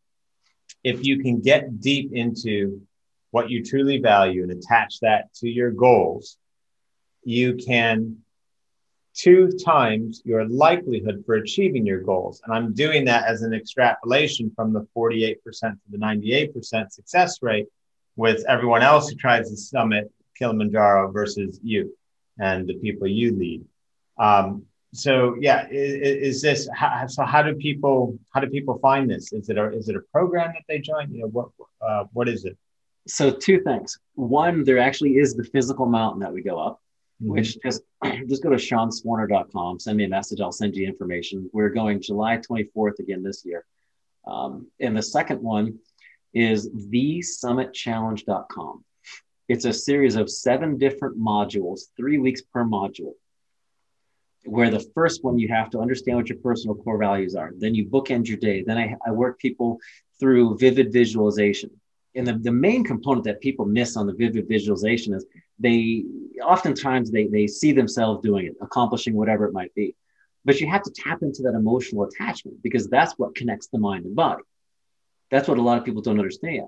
if 0.83 1.05
you 1.05 1.19
can 1.19 1.41
get 1.41 1.79
deep 1.81 2.13
into 2.13 2.81
what 3.31 3.49
you 3.49 3.63
truly 3.63 3.99
value 3.99 4.43
and 4.43 4.51
attach 4.51 4.99
that 5.01 5.33
to 5.35 5.49
your 5.49 5.71
goals, 5.71 6.37
you 7.23 7.55
can 7.55 8.17
two 9.17 9.49
times 9.65 10.21
your 10.25 10.47
likelihood 10.47 11.23
for 11.25 11.35
achieving 11.35 11.85
your 11.85 12.01
goals. 12.01 12.39
And 12.45 12.53
I'm 12.53 12.73
doing 12.73 13.03
that 13.05 13.25
as 13.25 13.41
an 13.41 13.53
extrapolation 13.53 14.51
from 14.55 14.73
the 14.73 14.87
48% 14.95 15.37
to 15.43 15.77
the 15.89 15.97
98% 15.97 16.91
success 16.91 17.41
rate 17.41 17.65
with 18.15 18.45
everyone 18.47 18.83
else 18.83 19.09
who 19.09 19.15
tries 19.15 19.49
to 19.49 19.57
summit 19.57 20.11
Kilimanjaro 20.37 21.11
versus 21.11 21.59
you 21.63 21.95
and 22.39 22.67
the 22.67 22.75
people 22.75 23.07
you 23.07 23.35
lead. 23.35 23.65
Um, 24.19 24.63
so 24.93 25.35
yeah, 25.39 25.67
is, 25.69 26.35
is, 26.35 26.41
this 26.41 26.69
how, 26.73 27.05
so? 27.07 27.23
How 27.23 27.41
do 27.41 27.55
people 27.55 28.17
how 28.33 28.39
do 28.39 28.47
people 28.47 28.79
find 28.79 29.09
this? 29.09 29.33
Is 29.33 29.49
it 29.49 29.57
a 29.57 29.71
is 29.73 29.89
it 29.89 29.95
a 29.95 30.01
program 30.11 30.53
that 30.53 30.63
they 30.67 30.79
join? 30.79 31.11
You 31.11 31.21
know 31.21 31.27
what 31.27 31.49
uh, 31.81 32.05
what 32.13 32.29
is 32.29 32.45
it? 32.45 32.57
So 33.07 33.31
two 33.31 33.59
things. 33.61 33.99
One, 34.15 34.63
there 34.63 34.79
actually 34.79 35.17
is 35.17 35.35
the 35.35 35.43
physical 35.43 35.85
mountain 35.85 36.21
that 36.21 36.33
we 36.33 36.41
go 36.41 36.57
up, 36.57 36.81
mm-hmm. 37.21 37.31
which 37.31 37.61
just 37.61 37.81
just 38.27 38.43
go 38.43 38.49
to 38.49 38.55
seanswarner.com, 38.55 39.79
send 39.79 39.97
me 39.97 40.05
a 40.05 40.09
message, 40.09 40.41
I'll 40.41 40.51
send 40.51 40.75
you 40.75 40.87
information. 40.87 41.49
We're 41.53 41.69
going 41.69 42.01
July 42.01 42.37
24th 42.37 42.99
again 42.99 43.23
this 43.23 43.45
year. 43.45 43.65
Um, 44.25 44.67
and 44.79 44.95
the 44.95 45.01
second 45.01 45.41
one 45.41 45.79
is 46.33 46.69
thesummitchallenge.com. 46.69 48.85
It's 49.47 49.65
a 49.65 49.73
series 49.73 50.17
of 50.17 50.29
seven 50.29 50.77
different 50.77 51.17
modules, 51.17 51.83
three 51.95 52.17
weeks 52.17 52.41
per 52.41 52.65
module. 52.65 53.13
Where 54.43 54.69
the 54.69 54.85
first 54.93 55.23
one, 55.23 55.39
you 55.39 55.47
have 55.47 55.69
to 55.71 55.79
understand 55.79 56.17
what 56.17 56.29
your 56.29 56.37
personal 56.39 56.75
core 56.75 56.97
values 56.97 57.35
are. 57.35 57.53
Then 57.57 57.73
you 57.73 57.85
bookend 57.85 58.27
your 58.27 58.37
day. 58.37 58.61
Then 58.61 58.77
I, 58.77 58.95
I 59.05 59.11
work 59.11 59.39
people 59.39 59.79
through 60.19 60.57
vivid 60.57 60.91
visualization. 60.91 61.71
And 62.17 62.27
the, 62.27 62.33
the 62.33 62.51
main 62.51 62.83
component 62.83 63.23
that 63.25 63.39
people 63.39 63.65
miss 63.65 63.95
on 63.95 64.07
the 64.07 64.13
vivid 64.13 64.47
visualization 64.49 65.13
is 65.13 65.25
they 65.59 66.03
oftentimes 66.43 67.11
they, 67.11 67.27
they 67.27 67.47
see 67.47 67.71
themselves 67.71 68.21
doing 68.23 68.47
it, 68.47 68.55
accomplishing 68.59 69.13
whatever 69.13 69.45
it 69.45 69.53
might 69.53 69.73
be. 69.75 69.95
But 70.43 70.59
you 70.59 70.67
have 70.67 70.83
to 70.83 70.91
tap 70.91 71.21
into 71.21 71.43
that 71.43 71.53
emotional 71.53 72.03
attachment 72.03 72.61
because 72.63 72.87
that's 72.87 73.13
what 73.17 73.35
connects 73.35 73.67
the 73.67 73.77
mind 73.77 74.05
and 74.05 74.15
body. 74.15 74.43
That's 75.29 75.47
what 75.47 75.59
a 75.59 75.61
lot 75.61 75.77
of 75.77 75.85
people 75.85 76.01
don't 76.01 76.19
understand. 76.19 76.67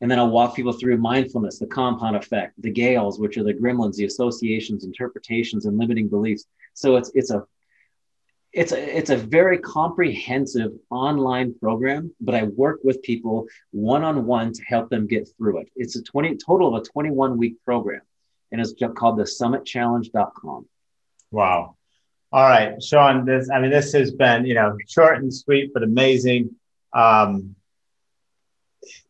And 0.00 0.10
then 0.10 0.18
I'll 0.18 0.30
walk 0.30 0.54
people 0.54 0.72
through 0.72 0.96
mindfulness, 0.98 1.58
the 1.58 1.66
compound 1.66 2.16
effect, 2.16 2.54
the 2.58 2.70
gales, 2.70 3.18
which 3.18 3.36
are 3.36 3.42
the 3.42 3.52
gremlins, 3.52 3.96
the 3.96 4.04
associations, 4.04 4.84
interpretations, 4.84 5.66
and 5.66 5.76
limiting 5.76 6.08
beliefs. 6.08 6.46
So 6.74 6.96
it's 6.96 7.10
it's 7.14 7.30
a 7.30 7.44
it's 8.58 8.72
a 8.72 8.98
it's 8.98 9.10
a 9.10 9.16
very 9.16 9.58
comprehensive 9.58 10.72
online 10.90 11.54
program, 11.60 12.12
but 12.20 12.34
I 12.34 12.42
work 12.42 12.80
with 12.82 13.00
people 13.02 13.46
one 13.70 14.02
on 14.02 14.26
one 14.26 14.52
to 14.52 14.62
help 14.64 14.90
them 14.90 15.06
get 15.06 15.28
through 15.36 15.58
it. 15.58 15.70
It's 15.76 15.94
a 15.94 16.02
20 16.02 16.36
total 16.44 16.74
of 16.74 16.82
a 16.82 16.84
21 16.84 17.38
week 17.38 17.54
program, 17.64 18.00
and 18.50 18.60
it's 18.60 18.74
called 18.96 19.18
the 19.18 19.22
summitchallenge.com. 19.22 20.66
Wow. 21.30 21.76
All 22.32 22.42
right, 22.42 22.82
Sean. 22.82 23.24
This 23.24 23.48
I 23.48 23.60
mean, 23.60 23.70
this 23.70 23.92
has 23.92 24.10
been 24.10 24.44
you 24.44 24.54
know 24.54 24.76
short 24.88 25.18
and 25.22 25.32
sweet, 25.32 25.70
but 25.72 25.84
amazing. 25.84 26.56
Um, 26.92 27.54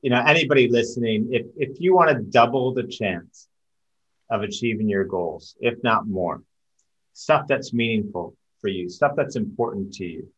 you 0.02 0.10
know, 0.10 0.22
anybody 0.26 0.68
listening, 0.68 1.28
if, 1.32 1.46
if 1.56 1.80
you 1.80 1.94
want 1.94 2.10
to 2.10 2.22
double 2.22 2.74
the 2.74 2.86
chance 2.86 3.48
of 4.30 4.42
achieving 4.42 4.90
your 4.90 5.04
goals, 5.04 5.56
if 5.58 5.82
not 5.82 6.06
more, 6.06 6.42
stuff 7.14 7.46
that's 7.48 7.72
meaningful 7.72 8.36
for 8.60 8.68
you, 8.68 8.88
stuff 8.88 9.12
that's 9.16 9.36
important 9.36 9.94
to 9.94 10.04
you, 10.04 10.28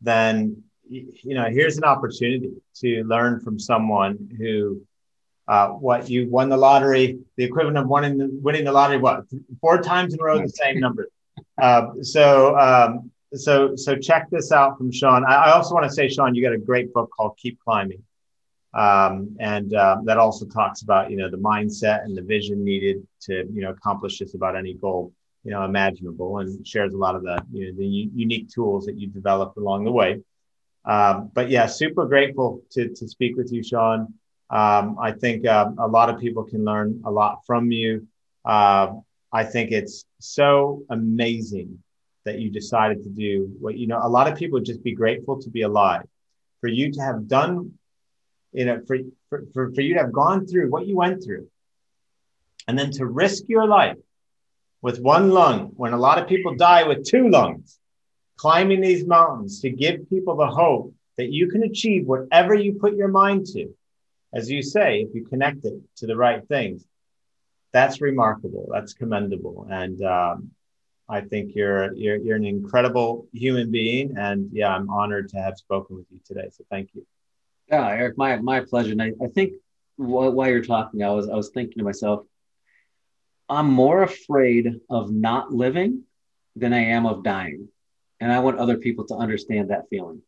then, 0.00 0.62
you 0.88 1.34
know, 1.34 1.48
here's 1.50 1.78
an 1.78 1.84
opportunity 1.84 2.52
to 2.76 3.04
learn 3.04 3.40
from 3.40 3.58
someone 3.58 4.28
who, 4.38 4.82
uh, 5.46 5.68
what 5.68 6.08
you 6.08 6.28
won 6.28 6.48
the 6.48 6.56
lottery, 6.56 7.18
the 7.36 7.44
equivalent 7.44 7.78
of 7.78 7.88
winning 7.88 8.18
the, 8.18 8.28
winning 8.32 8.64
the 8.64 8.72
lottery, 8.72 8.98
what, 8.98 9.24
four 9.60 9.80
times 9.82 10.14
in 10.14 10.20
a 10.20 10.24
row, 10.24 10.38
the 10.38 10.48
same 10.48 10.80
number. 10.80 11.08
Uh, 11.60 11.92
so, 12.02 12.58
um, 12.58 13.10
so, 13.34 13.76
so 13.76 13.94
check 13.94 14.28
this 14.30 14.50
out 14.50 14.78
from 14.78 14.90
Sean. 14.90 15.24
I, 15.26 15.34
I 15.34 15.52
also 15.52 15.74
want 15.74 15.84
to 15.84 15.92
say, 15.92 16.08
Sean, 16.08 16.34
you 16.34 16.42
got 16.42 16.54
a 16.54 16.58
great 16.58 16.92
book 16.94 17.10
called 17.14 17.36
Keep 17.36 17.60
Climbing 17.60 18.02
um, 18.72 19.36
and 19.40 19.74
uh, 19.74 19.96
that 20.04 20.16
also 20.16 20.46
talks 20.46 20.82
about 20.82 21.10
you 21.10 21.16
know 21.16 21.28
the 21.28 21.36
mindset 21.36 22.04
and 22.04 22.16
the 22.16 22.22
vision 22.22 22.64
needed 22.64 23.06
to 23.22 23.44
you 23.52 23.62
know 23.62 23.70
accomplish 23.70 24.18
just 24.18 24.34
about 24.34 24.56
any 24.56 24.74
goal 24.74 25.12
you 25.44 25.50
know 25.50 25.64
imaginable, 25.64 26.38
and 26.38 26.66
shares 26.66 26.92
a 26.94 26.96
lot 26.96 27.14
of 27.14 27.22
the 27.22 27.42
you 27.52 27.66
know 27.66 27.78
the 27.78 27.86
u- 27.86 28.10
unique 28.14 28.48
tools 28.48 28.86
that 28.86 28.98
you 28.98 29.08
developed 29.08 29.56
along 29.56 29.84
the 29.84 29.92
way. 29.92 30.20
Um, 30.84 31.30
but 31.32 31.50
yeah, 31.50 31.66
super 31.66 32.06
grateful 32.06 32.62
to 32.72 32.88
to 32.88 33.08
speak 33.08 33.36
with 33.36 33.52
you, 33.52 33.62
Sean. 33.62 34.14
Um, 34.50 34.98
I 35.00 35.12
think 35.12 35.46
uh, 35.46 35.70
a 35.78 35.86
lot 35.86 36.10
of 36.10 36.20
people 36.20 36.44
can 36.44 36.64
learn 36.64 37.02
a 37.04 37.10
lot 37.10 37.40
from 37.46 37.70
you. 37.70 38.06
Uh, 38.44 38.94
I 39.32 39.44
think 39.44 39.70
it's 39.70 40.04
so 40.18 40.82
amazing 40.90 41.82
that 42.24 42.38
you 42.38 42.50
decided 42.50 43.04
to 43.04 43.10
do 43.10 43.54
what 43.60 43.76
you 43.76 43.86
know. 43.86 44.00
A 44.02 44.08
lot 44.08 44.30
of 44.30 44.36
people 44.36 44.60
just 44.60 44.82
be 44.82 44.94
grateful 44.94 45.40
to 45.42 45.50
be 45.50 45.62
alive. 45.62 46.02
For 46.60 46.68
you 46.68 46.92
to 46.92 47.00
have 47.00 47.26
done 47.26 47.78
you 48.52 48.64
know, 48.64 48.80
for, 48.86 48.98
for, 49.28 49.72
for 49.72 49.80
you 49.80 49.94
to 49.94 50.00
have 50.00 50.12
gone 50.12 50.46
through 50.46 50.70
what 50.70 50.86
you 50.86 50.96
went 50.96 51.22
through 51.24 51.48
and 52.66 52.78
then 52.78 52.90
to 52.92 53.06
risk 53.06 53.44
your 53.48 53.66
life 53.66 53.96
with 54.82 55.00
one 55.00 55.30
lung 55.30 55.72
when 55.76 55.92
a 55.92 55.98
lot 55.98 56.18
of 56.18 56.28
people 56.28 56.54
die 56.54 56.84
with 56.84 57.04
two 57.04 57.28
lungs, 57.28 57.78
climbing 58.36 58.80
these 58.80 59.06
mountains 59.06 59.60
to 59.60 59.70
give 59.70 60.08
people 60.08 60.36
the 60.36 60.46
hope 60.46 60.94
that 61.16 61.30
you 61.30 61.48
can 61.48 61.62
achieve 61.62 62.06
whatever 62.06 62.54
you 62.54 62.74
put 62.74 62.96
your 62.96 63.08
mind 63.08 63.46
to. 63.46 63.74
As 64.32 64.50
you 64.50 64.62
say, 64.62 65.00
if 65.00 65.14
you 65.14 65.24
connect 65.24 65.64
it 65.64 65.74
to 65.96 66.06
the 66.06 66.16
right 66.16 66.46
things, 66.46 66.86
that's 67.72 68.00
remarkable. 68.00 68.68
That's 68.72 68.94
commendable. 68.94 69.66
And 69.70 70.02
um, 70.02 70.50
I 71.08 71.20
think 71.20 71.54
you're, 71.54 71.92
you're, 71.94 72.16
you're 72.16 72.36
an 72.36 72.44
incredible 72.44 73.26
human 73.32 73.70
being. 73.70 74.16
And 74.16 74.50
yeah, 74.52 74.74
I'm 74.74 74.88
honored 74.88 75.28
to 75.30 75.38
have 75.38 75.56
spoken 75.56 75.96
with 75.96 76.06
you 76.10 76.20
today. 76.24 76.48
So 76.52 76.64
thank 76.70 76.90
you. 76.94 77.06
Yeah, 77.68 77.86
Eric, 77.86 78.18
my 78.18 78.36
my 78.36 78.60
pleasure. 78.60 78.92
And 78.92 79.02
I, 79.02 79.12
I 79.22 79.28
think 79.28 79.54
while 79.96 80.48
you're 80.48 80.64
talking, 80.64 81.04
I 81.04 81.10
was 81.10 81.28
I 81.28 81.34
was 81.34 81.50
thinking 81.50 81.78
to 81.78 81.84
myself, 81.84 82.24
I'm 83.50 83.68
more 83.70 84.02
afraid 84.04 84.80
of 84.88 85.10
not 85.10 85.52
living 85.52 86.04
than 86.56 86.72
I 86.72 86.84
am 86.84 87.04
of 87.04 87.24
dying, 87.24 87.68
and 88.20 88.32
I 88.32 88.38
want 88.38 88.58
other 88.58 88.76
people 88.76 89.04
to 89.06 89.14
understand 89.14 89.70
that 89.70 89.88
feeling. 89.90 90.22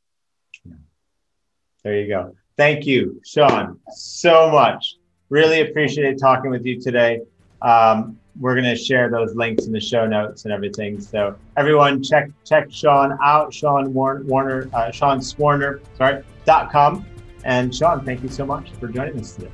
There 1.85 2.00
you 2.00 2.08
go. 2.08 2.35
Thank 2.56 2.85
you, 2.85 3.20
Sean, 3.24 3.78
so 3.92 4.50
much. 4.50 4.96
Really 5.30 5.62
appreciate 5.62 6.18
talking 6.18 6.50
with 6.50 6.66
you 6.66 6.80
today. 6.80 7.22
Um, 7.62 8.18
we're 8.38 8.54
going 8.54 8.64
to 8.64 8.76
share 8.76 9.11
those 9.11 9.35
links 9.35 9.66
in 9.66 9.72
the 9.72 9.80
show 9.80 10.06
notes 10.06 10.44
and 10.44 10.52
everything. 10.52 11.00
So 11.00 11.37
everyone 11.56 12.02
check 12.02 12.28
check 12.44 12.68
Sean 12.70 13.18
out, 13.22 13.52
Sean 13.52 13.92
Warner, 13.94 14.68
uh, 14.72 14.90
Sean 14.90 15.18
Swarner, 15.18 15.80
sorry, 15.96 16.22
dot 16.44 16.70
com. 16.70 17.06
And 17.44 17.74
Sean, 17.74 18.04
thank 18.04 18.22
you 18.22 18.28
so 18.28 18.46
much 18.46 18.70
for 18.72 18.88
joining 18.88 19.18
us 19.20 19.35
today. 19.35 19.50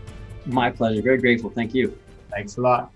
My 0.47 0.71
pleasure. 0.71 1.03
Very 1.03 1.19
grateful. 1.19 1.51
Thank 1.51 1.75
you. 1.75 1.97
Thanks 2.31 2.57
a 2.57 2.61
lot. 2.61 2.93